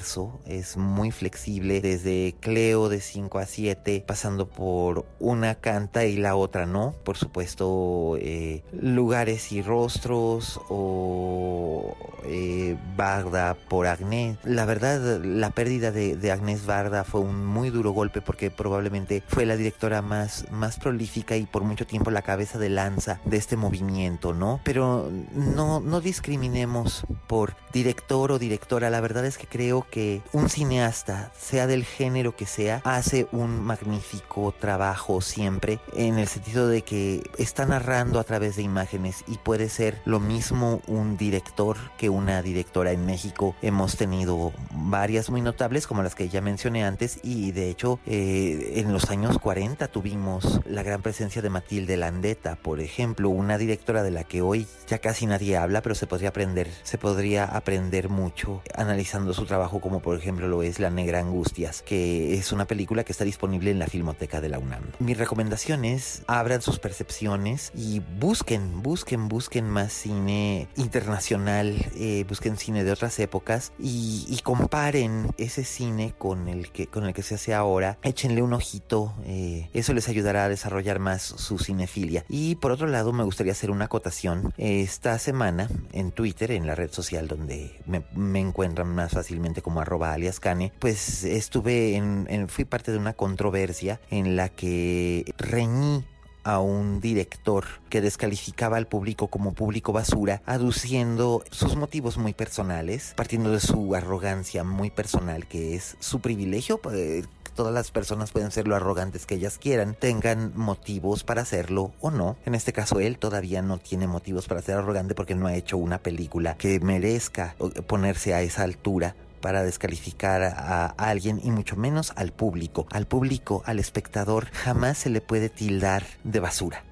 es 0.46 0.76
muy 0.76 1.10
flexible, 1.10 1.80
desde 1.80 2.34
Cleo 2.40 2.88
de 2.88 3.00
5 3.00 3.38
a 3.38 3.46
7, 3.46 4.04
pasando 4.06 4.48
por 4.48 5.06
una 5.18 5.54
canta 5.56 6.04
y 6.04 6.16
la 6.16 6.36
otra 6.36 6.66
no. 6.66 6.94
Por 7.04 7.16
supuesto, 7.16 8.16
eh, 8.20 8.62
lugares 8.72 9.52
y 9.52 9.62
rostros 9.62 10.60
o 10.68 11.96
eh, 12.24 12.76
Varda 12.96 13.54
por 13.54 13.86
Agnes. 13.86 14.38
La 14.44 14.64
verdad, 14.64 15.20
la 15.22 15.50
pérdida 15.50 15.90
de, 15.90 16.16
de, 16.16 16.32
Agnès 16.32 16.66
Varda 16.66 17.04
fue 17.04 17.20
un 17.20 17.44
muy 17.44 17.70
duro 17.70 17.92
golpe 17.92 18.20
porque 18.20 18.50
probablemente 18.50 19.22
fue 19.26 19.46
la 19.46 19.56
directora 19.56 20.02
más, 20.02 20.50
más 20.50 20.78
prolífica 20.78 21.36
y 21.36 21.44
por 21.44 21.62
mucho 21.62 21.86
tiempo 21.86 22.10
la 22.10 22.22
cabeza 22.22 22.58
de 22.58 22.70
lanza 22.70 23.20
de 23.24 23.36
este 23.36 23.56
movimiento, 23.56 24.32
¿no? 24.32 24.60
Pero 24.64 25.10
no, 25.32 25.80
no 25.80 26.00
discriminemos 26.00 27.06
por 27.26 27.56
director 27.72 28.32
o 28.32 28.38
directora. 28.38 28.90
La 28.90 29.00
verdad 29.00 29.26
es 29.26 29.38
que 29.38 29.46
creo 29.46 29.83
que 29.90 30.22
un 30.32 30.48
cineasta, 30.48 31.30
sea 31.38 31.66
del 31.66 31.84
género 31.84 32.36
que 32.36 32.46
sea, 32.46 32.80
hace 32.84 33.26
un 33.32 33.62
magnífico 33.62 34.52
trabajo 34.58 35.20
siempre 35.20 35.78
en 35.94 36.18
el 36.18 36.28
sentido 36.28 36.68
de 36.68 36.82
que 36.82 37.22
está 37.38 37.66
narrando 37.66 38.18
a 38.18 38.24
través 38.24 38.56
de 38.56 38.62
imágenes 38.62 39.24
y 39.26 39.38
puede 39.38 39.68
ser 39.68 40.00
lo 40.04 40.20
mismo 40.20 40.80
un 40.86 41.16
director 41.16 41.76
que 41.96 42.10
una 42.10 42.42
directora 42.42 42.92
en 42.92 43.06
México. 43.06 43.54
Hemos 43.62 43.96
tenido 43.96 44.52
varias 44.72 45.30
muy 45.30 45.40
notables 45.40 45.86
como 45.86 46.02
las 46.02 46.14
que 46.14 46.28
ya 46.28 46.40
mencioné 46.40 46.84
antes 46.84 47.18
y 47.22 47.52
de 47.52 47.70
hecho 47.70 47.98
eh, 48.06 48.74
en 48.76 48.92
los 48.92 49.10
años 49.10 49.38
40 49.38 49.88
tuvimos 49.88 50.60
la 50.66 50.82
gran 50.82 51.02
presencia 51.02 51.42
de 51.42 51.50
Matilde 51.50 51.96
Landeta, 51.96 52.56
por 52.56 52.80
ejemplo, 52.80 53.28
una 53.28 53.58
directora 53.58 54.02
de 54.02 54.10
la 54.10 54.24
que 54.24 54.42
hoy 54.42 54.66
ya 54.86 54.98
casi 54.98 55.26
nadie 55.26 55.56
habla, 55.56 55.82
pero 55.82 55.94
se 55.94 56.06
podría 56.06 56.30
aprender, 56.30 56.70
se 56.82 56.98
podría 56.98 57.44
aprender 57.44 58.08
mucho 58.08 58.62
analizando 58.74 59.32
su 59.32 59.46
trabajo 59.46 59.63
como 59.70 60.00
por 60.00 60.16
ejemplo 60.16 60.48
lo 60.48 60.62
es 60.62 60.78
La 60.78 60.90
Negra 60.90 61.20
Angustias, 61.20 61.82
que 61.82 62.34
es 62.34 62.52
una 62.52 62.66
película 62.66 63.04
que 63.04 63.12
está 63.12 63.24
disponible 63.24 63.70
en 63.70 63.78
la 63.78 63.86
Filmoteca 63.86 64.40
de 64.40 64.48
la 64.48 64.58
UNAM. 64.58 64.82
Mi 64.98 65.14
recomendación 65.14 65.84
es 65.84 66.22
abran 66.26 66.62
sus 66.62 66.78
percepciones 66.78 67.72
y 67.74 68.00
busquen, 68.20 68.82
busquen, 68.82 69.28
busquen 69.28 69.68
más 69.68 69.92
cine 69.92 70.68
internacional, 70.76 71.74
eh, 71.96 72.24
busquen 72.28 72.56
cine 72.56 72.84
de 72.84 72.92
otras 72.92 73.18
épocas 73.18 73.72
y, 73.78 74.26
y 74.28 74.40
comparen 74.40 75.28
ese 75.38 75.64
cine 75.64 76.14
con 76.18 76.48
el 76.48 76.70
que, 76.70 76.86
con 76.86 77.04
el 77.04 77.14
que 77.14 77.22
se 77.22 77.34
hace 77.36 77.54
ahora, 77.54 77.98
échenle 78.02 78.42
un 78.42 78.52
ojito, 78.52 79.14
eh, 79.24 79.68
eso 79.72 79.92
les 79.92 80.08
ayudará 80.08 80.44
a 80.44 80.48
desarrollar 80.48 80.98
más 80.98 81.22
su 81.22 81.58
cinefilia. 81.58 82.24
Y 82.28 82.56
por 82.56 82.72
otro 82.72 82.86
lado, 82.86 83.12
me 83.12 83.24
gustaría 83.24 83.52
hacer 83.52 83.70
una 83.70 83.86
acotación. 83.86 84.52
Esta 84.56 85.18
semana 85.18 85.68
en 85.92 86.12
Twitter, 86.12 86.52
en 86.52 86.66
la 86.66 86.74
red 86.74 86.90
social 86.90 87.28
donde 87.28 87.80
me, 87.86 88.40
encuentran 88.40 88.88
más 88.88 89.12
fácilmente 89.12 89.53
como 89.62 89.80
arroba 89.80 90.12
alias 90.12 90.40
cane, 90.40 90.72
pues 90.78 91.24
estuve 91.24 91.96
en, 91.96 92.48
fui 92.48 92.64
parte 92.64 92.92
de 92.92 92.98
una 92.98 93.12
controversia 93.12 94.00
en 94.10 94.36
la 94.36 94.48
que 94.48 95.32
reñí 95.38 96.04
a 96.44 96.60
un 96.60 97.00
director 97.00 97.64
que 97.88 98.00
descalificaba 98.00 98.76
al 98.76 98.86
público 98.86 99.28
como 99.28 99.54
público 99.54 99.92
basura, 99.92 100.42
aduciendo 100.46 101.42
sus 101.50 101.74
motivos 101.76 102.18
muy 102.18 102.34
personales, 102.34 103.14
partiendo 103.16 103.50
de 103.50 103.60
su 103.60 103.94
arrogancia 103.94 104.62
muy 104.62 104.90
personal, 104.90 105.46
que 105.46 105.74
es 105.74 105.96
su 106.00 106.20
privilegio. 106.20 106.80
Eh, 106.92 107.24
todas 107.54 107.72
las 107.72 107.90
personas 107.90 108.32
pueden 108.32 108.50
ser 108.50 108.68
lo 108.68 108.76
arrogantes 108.76 109.26
que 109.26 109.36
ellas 109.36 109.58
quieran, 109.58 109.94
tengan 109.94 110.52
motivos 110.54 111.24
para 111.24 111.42
hacerlo 111.42 111.92
o 112.00 112.10
no. 112.10 112.36
En 112.44 112.54
este 112.54 112.72
caso, 112.72 113.00
él 113.00 113.18
todavía 113.18 113.62
no 113.62 113.78
tiene 113.78 114.06
motivos 114.06 114.46
para 114.46 114.60
ser 114.60 114.76
arrogante 114.76 115.14
porque 115.14 115.34
no 115.34 115.46
ha 115.46 115.54
hecho 115.54 115.78
una 115.78 115.98
película 115.98 116.56
que 116.56 116.80
merezca 116.80 117.54
ponerse 117.86 118.34
a 118.34 118.42
esa 118.42 118.64
altura 118.64 119.14
para 119.44 119.62
descalificar 119.62 120.42
a 120.42 120.86
alguien 120.86 121.38
y 121.44 121.50
mucho 121.50 121.76
menos 121.76 122.14
al 122.16 122.32
público. 122.32 122.86
Al 122.90 123.06
público, 123.06 123.62
al 123.66 123.78
espectador, 123.78 124.46
jamás 124.52 124.96
se 124.96 125.10
le 125.10 125.20
puede 125.20 125.50
tildar 125.50 126.02
de 126.24 126.40
basura 126.40 126.82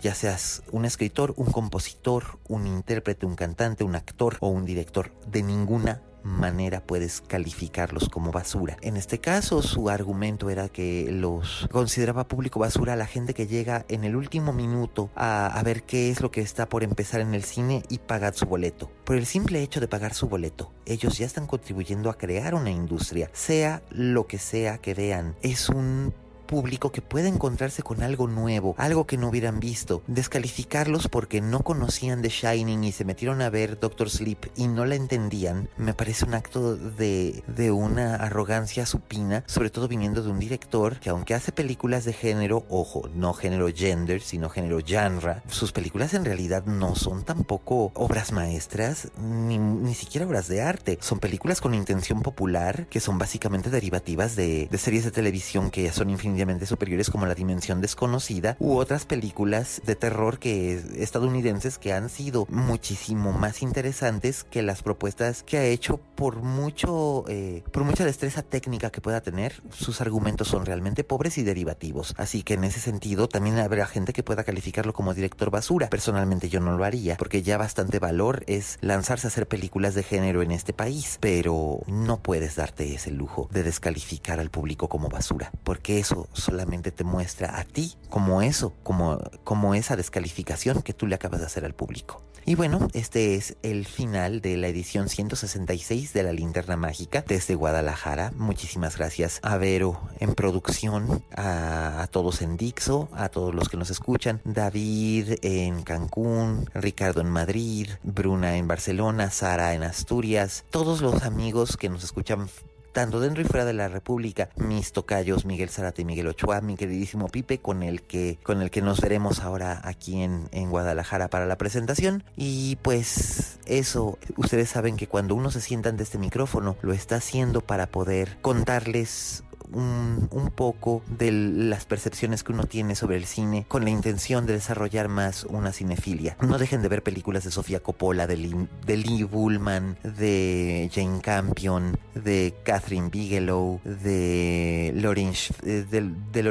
ya 0.00 0.16
seas 0.16 0.64
un 0.72 0.84
escritor, 0.84 1.32
un 1.36 1.46
compositor, 1.46 2.40
un 2.48 2.66
intérprete, 2.66 3.24
un 3.24 3.36
cantante, 3.36 3.84
un 3.84 3.94
actor 3.94 4.36
o 4.40 4.48
un 4.48 4.66
director, 4.66 5.12
de 5.30 5.44
ninguna 5.44 6.02
manera 6.22 6.84
puedes 6.84 7.20
calificarlos 7.20 8.08
como 8.08 8.32
basura. 8.32 8.76
En 8.80 8.96
este 8.96 9.18
caso, 9.20 9.62
su 9.62 9.88
argumento 9.90 10.50
era 10.50 10.68
que 10.68 11.08
los 11.10 11.68
consideraba 11.70 12.28
público 12.28 12.60
basura 12.60 12.94
a 12.94 12.96
la 12.96 13.06
gente 13.06 13.34
que 13.34 13.46
llega 13.46 13.84
en 13.88 14.04
el 14.04 14.16
último 14.16 14.52
minuto 14.52 15.10
a, 15.14 15.60
ver 15.64 15.84
qué 15.84 16.10
es 16.10 16.20
lo 16.20 16.30
que 16.30 16.40
está 16.40 16.68
por 16.68 16.82
empezar 16.82 17.20
en 17.20 17.34
el 17.34 17.44
cine 17.44 17.82
y 17.88 17.98
pagar 17.98 18.34
su 18.34 18.46
boleto. 18.46 18.90
Por 19.04 19.16
el 19.16 19.26
simple 19.26 19.62
hecho 19.62 19.80
de 19.80 19.88
pagar 19.88 20.14
su 20.14 20.28
boleto, 20.28 20.72
ellos 20.86 21.18
ya 21.18 21.26
están 21.26 21.46
contribuyendo 21.46 22.10
a 22.10 22.18
crear 22.18 22.54
una 22.54 22.70
industria, 22.70 23.30
sea 23.32 23.82
lo 23.90 24.26
que 24.26 24.38
sea 24.38 24.78
que 24.78 24.94
vean. 24.94 25.36
Es 25.42 25.68
un 25.68 26.12
público 26.42 26.92
que 26.92 27.02
puede 27.02 27.28
encontrarse 27.28 27.82
con 27.82 28.02
algo 28.02 28.28
nuevo, 28.28 28.74
algo 28.78 29.06
que 29.06 29.16
no 29.16 29.28
hubieran 29.28 29.60
visto. 29.60 30.02
Descalificarlos 30.06 31.08
porque 31.08 31.40
no 31.40 31.60
conocían 31.60 32.22
The 32.22 32.28
Shining 32.28 32.84
y 32.84 32.92
se 32.92 33.04
metieron 33.04 33.42
a 33.42 33.50
ver 33.50 33.78
Doctor 33.78 34.10
Sleep 34.10 34.38
y 34.56 34.68
no 34.68 34.84
la 34.84 34.94
entendían, 34.94 35.68
me 35.76 35.94
parece 35.94 36.24
un 36.24 36.34
acto 36.34 36.76
de, 36.76 37.42
de 37.46 37.70
una 37.70 38.16
arrogancia 38.16 38.86
supina, 38.86 39.44
sobre 39.46 39.70
todo 39.70 39.88
viniendo 39.88 40.22
de 40.22 40.30
un 40.30 40.38
director 40.38 40.98
que 41.00 41.10
aunque 41.10 41.34
hace 41.34 41.52
películas 41.52 42.04
de 42.04 42.12
género, 42.12 42.64
ojo, 42.68 43.08
no 43.14 43.32
género 43.32 43.68
gender, 43.74 44.20
sino 44.20 44.48
género 44.48 44.78
genre, 44.86 45.42
sus 45.48 45.72
películas 45.72 46.14
en 46.14 46.24
realidad 46.24 46.64
no 46.66 46.94
son 46.94 47.24
tampoco 47.24 47.92
obras 47.94 48.32
maestras, 48.32 49.10
ni, 49.18 49.58
ni 49.58 49.94
siquiera 49.94 50.26
obras 50.26 50.48
de 50.48 50.62
arte. 50.62 50.98
Son 51.00 51.18
películas 51.18 51.60
con 51.60 51.74
intención 51.74 52.22
popular 52.22 52.86
que 52.88 53.00
son 53.00 53.18
básicamente 53.18 53.70
derivativas 53.70 54.36
de, 54.36 54.68
de 54.70 54.78
series 54.78 55.04
de 55.04 55.10
televisión 55.10 55.70
que 55.70 55.90
son 55.92 56.10
infinitamente 56.32 56.64
superiores 56.64 57.10
como 57.10 57.26
La 57.26 57.34
Dimensión 57.34 57.82
Desconocida 57.82 58.56
u 58.58 58.76
otras 58.76 59.04
películas 59.04 59.82
de 59.84 59.96
terror 59.96 60.38
que 60.38 60.82
estadounidenses 60.96 61.78
que 61.78 61.92
han 61.92 62.08
sido 62.08 62.46
muchísimo 62.48 63.32
más 63.32 63.60
interesantes 63.62 64.44
que 64.44 64.62
las 64.62 64.82
propuestas 64.82 65.42
que 65.42 65.58
ha 65.58 65.64
hecho 65.64 66.00
por 66.14 66.36
mucho 66.36 67.24
eh, 67.28 67.62
por 67.70 67.84
mucha 67.84 68.06
destreza 68.06 68.42
técnica 68.42 68.90
que 68.90 69.02
pueda 69.02 69.20
tener. 69.20 69.62
Sus 69.70 70.00
argumentos 70.00 70.48
son 70.48 70.64
realmente 70.64 71.04
pobres 71.04 71.36
y 71.36 71.42
derivativos 71.42 72.14
así 72.16 72.42
que 72.42 72.54
en 72.54 72.64
ese 72.64 72.80
sentido 72.80 73.28
también 73.28 73.58
habrá 73.58 73.86
gente 73.86 74.14
que 74.14 74.22
pueda 74.22 74.44
calificarlo 74.44 74.94
como 74.94 75.12
director 75.12 75.50
basura. 75.50 75.90
Personalmente 75.90 76.48
yo 76.48 76.60
no 76.60 76.76
lo 76.76 76.84
haría 76.84 77.16
porque 77.18 77.42
ya 77.42 77.58
bastante 77.58 77.98
valor 77.98 78.42
es 78.46 78.78
lanzarse 78.80 79.26
a 79.26 79.28
hacer 79.28 79.46
películas 79.46 79.94
de 79.94 80.02
género 80.02 80.40
en 80.40 80.50
este 80.50 80.72
país 80.72 81.18
pero 81.20 81.80
no 81.86 82.22
puedes 82.22 82.56
darte 82.56 82.94
ese 82.94 83.10
lujo 83.10 83.48
de 83.52 83.62
descalificar 83.62 84.40
al 84.40 84.50
público 84.50 84.88
como 84.88 85.10
basura 85.10 85.52
porque 85.62 85.98
eso 85.98 86.21
solamente 86.32 86.90
te 86.90 87.04
muestra 87.04 87.58
a 87.58 87.64
ti 87.64 87.96
como 88.08 88.42
eso, 88.42 88.72
como, 88.82 89.18
como 89.44 89.74
esa 89.74 89.96
descalificación 89.96 90.82
que 90.82 90.94
tú 90.94 91.06
le 91.06 91.14
acabas 91.14 91.40
de 91.40 91.46
hacer 91.46 91.64
al 91.64 91.74
público. 91.74 92.22
Y 92.44 92.56
bueno, 92.56 92.88
este 92.92 93.36
es 93.36 93.56
el 93.62 93.86
final 93.86 94.40
de 94.40 94.56
la 94.56 94.66
edición 94.66 95.08
166 95.08 96.12
de 96.12 96.24
la 96.24 96.32
linterna 96.32 96.76
mágica 96.76 97.24
desde 97.26 97.54
Guadalajara. 97.54 98.32
Muchísimas 98.36 98.96
gracias 98.96 99.38
a 99.44 99.58
Vero 99.58 100.00
en 100.18 100.34
producción, 100.34 101.22
a, 101.36 102.02
a, 102.02 102.06
todos 102.08 102.42
en 102.42 102.56
Dixo, 102.56 103.08
a 103.12 103.28
todos 103.28 103.54
los 103.54 103.68
que 103.68 103.76
nos 103.76 103.90
escuchan, 103.90 104.40
David 104.44 105.34
en 105.42 105.82
Cancún, 105.84 106.68
Ricardo 106.74 107.20
en 107.20 107.30
Madrid, 107.30 107.90
Bruna 108.02 108.56
en 108.56 108.66
Barcelona, 108.66 109.30
Sara 109.30 109.74
en 109.74 109.84
Asturias, 109.84 110.64
todos 110.70 111.00
los 111.00 111.22
amigos 111.22 111.76
que 111.76 111.90
nos 111.90 112.02
escuchan 112.02 112.48
tanto 112.92 113.20
dentro 113.20 113.42
y 113.42 113.46
fuera 113.46 113.64
de 113.64 113.72
la 113.72 113.88
República, 113.88 114.50
mis 114.56 114.92
tocayos 114.92 115.44
Miguel 115.44 115.70
Zárate 115.70 116.02
y 116.02 116.04
Miguel 116.04 116.28
Ochoa, 116.28 116.60
mi 116.60 116.76
queridísimo 116.76 117.28
Pipe, 117.28 117.58
con 117.58 117.82
el 117.82 118.02
que, 118.02 118.38
con 118.42 118.62
el 118.62 118.70
que 118.70 118.82
nos 118.82 119.00
veremos 119.00 119.40
ahora 119.40 119.80
aquí 119.84 120.22
en, 120.22 120.48
en 120.52 120.70
Guadalajara 120.70 121.28
para 121.28 121.46
la 121.46 121.56
presentación. 121.56 122.24
Y 122.36 122.76
pues 122.82 123.58
eso, 123.66 124.18
ustedes 124.36 124.70
saben 124.70 124.96
que 124.96 125.06
cuando 125.06 125.34
uno 125.34 125.50
se 125.50 125.60
sienta 125.60 125.88
ante 125.88 126.02
este 126.02 126.18
micrófono, 126.18 126.76
lo 126.82 126.92
está 126.92 127.16
haciendo 127.16 127.60
para 127.60 127.86
poder 127.86 128.38
contarles 128.42 129.44
un, 129.74 130.28
poco 130.54 131.02
de 131.08 131.32
las 131.32 131.86
percepciones 131.86 132.44
que 132.44 132.52
uno 132.52 132.64
tiene 132.64 132.94
sobre 132.94 133.16
el 133.16 133.24
cine 133.24 133.64
con 133.68 133.84
la 133.84 133.90
intención 133.90 134.44
de 134.44 134.54
desarrollar 134.54 135.08
más 135.08 135.44
una 135.44 135.72
cinefilia. 135.72 136.36
No 136.40 136.58
dejen 136.58 136.82
de 136.82 136.88
ver 136.88 137.02
películas 137.02 137.44
de 137.44 137.50
Sofía 137.50 137.80
Coppola, 137.80 138.26
de 138.26 138.36
Lee, 138.36 139.22
Bullman, 139.22 139.98
de 140.02 140.90
Jane 140.92 141.20
Campion, 141.22 141.98
de 142.14 142.54
Catherine 142.64 143.08
Bigelow, 143.08 143.80
de 143.84 144.92
Lawrence, 144.94 145.54
eh, 145.64 145.86
de, 145.90 146.10
de 146.32 146.42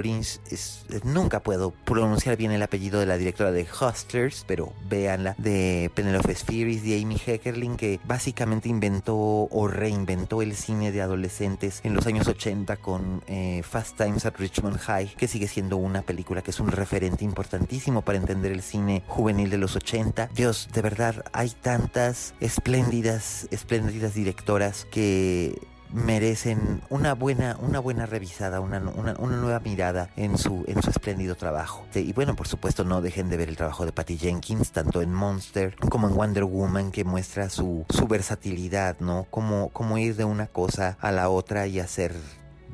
nunca 1.04 1.42
puedo 1.42 1.72
pronunciar 1.86 2.38
bien 2.38 2.52
el 2.52 2.64
apellido 2.64 3.00
de 3.00 3.06
la 3.06 3.18
directora 3.18 3.52
de 3.52 3.64
Hustlers, 3.66 4.46
pero 4.48 4.74
véanla, 4.90 5.36
de 5.38 5.92
Penelope 5.94 6.34
Spheris, 6.36 6.84
de 6.84 7.02
Amy 7.02 7.18
Heckerling, 7.24 7.76
que 7.78 8.00
básicamente 8.06 8.70
inventó 8.70 9.16
o 9.16 9.68
reinventó 9.68 10.42
el 10.42 10.56
cine 10.56 10.92
de 10.92 11.02
adolescentes 11.02 11.82
en 11.84 11.94
los 11.94 12.08
años 12.08 12.28
80 12.28 12.78
con 12.78 13.11
eh, 13.28 13.64
Fast 13.64 13.98
Times 13.98 14.26
at 14.26 14.36
Richmond 14.38 14.78
High, 14.78 15.16
que 15.16 15.28
sigue 15.28 15.48
siendo 15.48 15.78
una 15.78 16.02
película 16.02 16.42
que 16.42 16.52
es 16.52 16.60
un 16.60 16.72
referente 16.72 17.24
importantísimo 17.24 18.02
para 18.02 18.18
entender 18.18 18.52
el 18.52 18.62
cine 18.62 19.04
juvenil 19.08 19.50
de 19.50 19.58
los 19.58 19.76
80. 19.76 20.30
Dios, 20.34 20.70
de 20.74 20.82
verdad, 20.82 21.26
hay 21.34 21.50
tantas 21.50 22.34
espléndidas, 22.40 23.48
espléndidas 23.52 24.14
directoras 24.14 24.86
que 24.86 25.60
merecen 25.94 26.82
una 26.90 27.14
buena, 27.14 27.58
una 27.62 27.80
buena 27.80 28.06
revisada, 28.06 28.60
una, 28.60 28.80
una, 28.80 29.14
nueva 29.14 29.60
mirada 29.60 30.10
en 30.16 30.38
su, 30.38 30.64
en 30.68 30.82
su 30.82 30.90
espléndido 30.90 31.36
trabajo. 31.36 31.86
Y 31.94 32.14
bueno, 32.14 32.36
por 32.36 32.48
supuesto, 32.48 32.84
no 32.84 33.02
dejen 33.02 33.30
de 33.30 33.38
ver 33.38 33.50
el 33.50 33.58
trabajo 33.58 33.86
de 33.86 33.92
Patty 33.92 34.18
Jenkins, 34.18 34.72
tanto 34.72 35.02
en 35.02 35.14
Monster 35.14 35.76
como 35.90 36.08
en 36.08 36.16
Wonder 36.16 36.46
Woman, 36.46 36.92
que 36.92 37.04
muestra 37.04 37.50
su, 37.50 37.86
su 37.90 38.08
versatilidad, 38.08 38.98
¿no? 39.00 39.28
Como, 39.30 39.70
como 39.70 39.98
ir 39.98 40.16
de 40.16 40.26
una 40.26 40.48
cosa 40.48 40.98
a 41.02 41.12
la 41.12 41.30
otra 41.30 41.68
y 41.68 41.80
hacer 41.80 42.16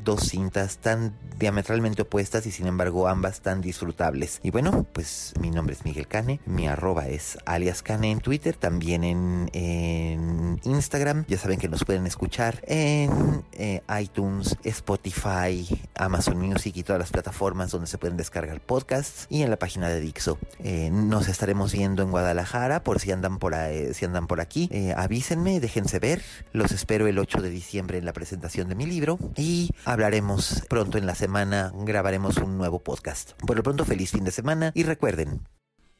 dos 0.04 0.30
cintas 0.30 0.78
tan 0.78 1.14
diametralmente 1.38 2.02
opuestas 2.02 2.46
y 2.46 2.52
sin 2.52 2.68
embargo 2.68 3.08
ambas 3.08 3.42
tan 3.42 3.62
disfrutables. 3.62 4.40
Y 4.44 4.52
bueno, 4.52 4.86
pues 4.94 5.34
mi 5.40 5.52
nombre 5.52 5.76
es 5.76 5.86
Miguel 5.86 6.08
Cane, 6.08 6.40
mi 6.46 6.68
arroba 6.68 7.08
es 7.08 7.38
alias 7.46 7.84
Cane 7.84 8.12
en 8.12 8.20
Twitter, 8.20 8.56
también 8.56 9.04
en, 9.04 10.60
Instagram. 10.64 11.26
Ya 11.28 11.38
saben 11.38 11.60
que 11.60 11.70
nos 11.70 11.84
pueden 11.84 12.08
escuchar 12.08 12.64
en 12.68 13.44
eh, 13.54 13.82
iTunes, 14.00 14.58
Spotify, 14.64 15.68
Amazon 15.96 16.38
Music 16.40 16.76
y 16.76 16.84
todas 16.84 17.00
las 17.00 17.12
plataformas 17.12 17.72
donde 17.72 17.88
se 17.88 17.98
pueden 17.98 18.18
descargar 18.18 18.60
podcasts 18.62 19.28
y 19.30 19.44
en 19.44 19.50
la 19.50 19.58
página 19.58 19.90
de 19.90 20.00
Dixo. 20.00 20.38
Eh, 20.60 20.90
nos 20.92 21.28
estaremos 21.28 21.72
viendo 21.74 22.04
en 22.04 22.12
Guadalajara 22.12 22.84
por 22.84 23.00
si 23.00 23.12
andan 23.12 23.38
por, 23.38 23.56
ahí, 23.56 23.94
si 23.94 24.06
andan 24.06 24.28
por 24.28 24.42
aquí. 24.42 24.70
Eh, 24.72 24.94
avísenme, 24.96 25.60
déjense 25.60 26.00
ver. 26.00 26.22
Los 26.54 26.72
espero 26.72 27.08
el 27.08 27.20
8 27.20 27.42
de 27.42 27.50
diciembre 27.50 27.98
en 27.98 28.06
la 28.06 28.14
presentación 28.14 28.68
de 28.70 28.76
mi 28.76 28.86
libro 28.86 29.20
y 29.36 29.72
hablaremos 29.88 30.64
pronto 30.70 30.98
en 30.98 31.06
la 31.06 31.16
semana, 31.16 31.72
grabaremos 31.74 32.38
un 32.38 32.58
nuevo 32.58 32.84
podcast. 32.84 33.32
Por 33.46 33.56
lo 33.56 33.64
pronto, 33.64 33.86
feliz 33.86 34.12
fin 34.12 34.26
de 34.26 34.32
semana 34.32 34.72
y 34.76 34.84
recuerden. 34.84 35.48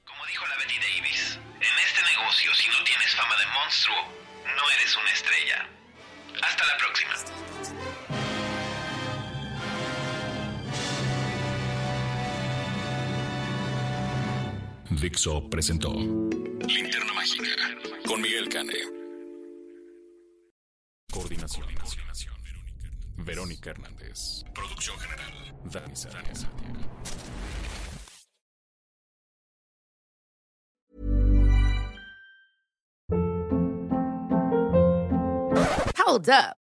Como 0.04 0.26
dijo 0.28 0.46
la 0.46 0.58
Betty 0.58 0.76
Davis, 0.76 1.40
en 1.56 1.76
este 1.88 2.02
negocio 2.04 2.54
si 2.54 2.68
no 2.68 2.84
tienes 2.84 3.16
fama 3.16 3.36
de 3.40 3.46
monstruo, 3.48 3.96
no 4.44 4.64
eres 4.76 4.98
una 4.98 5.12
estrella. 5.12 5.70
Hasta 6.44 6.66
la 6.66 6.78
próxima. 6.78 7.14
Dixo 15.02 15.50
presentó 15.50 15.94
Linterna 15.94 17.14
Mágica 17.14 17.46
con 18.06 18.22
Miguel 18.22 18.50
Cane. 18.50 18.74
Coordinación 21.10 21.68
Verónica 23.18 23.72
Hernández. 23.72 24.44
Producción 24.54 24.98
general, 25.00 25.34
Dani 25.66 25.96
Sánchez. 25.96 26.48
Hold 35.98 36.30
up. 36.30 36.67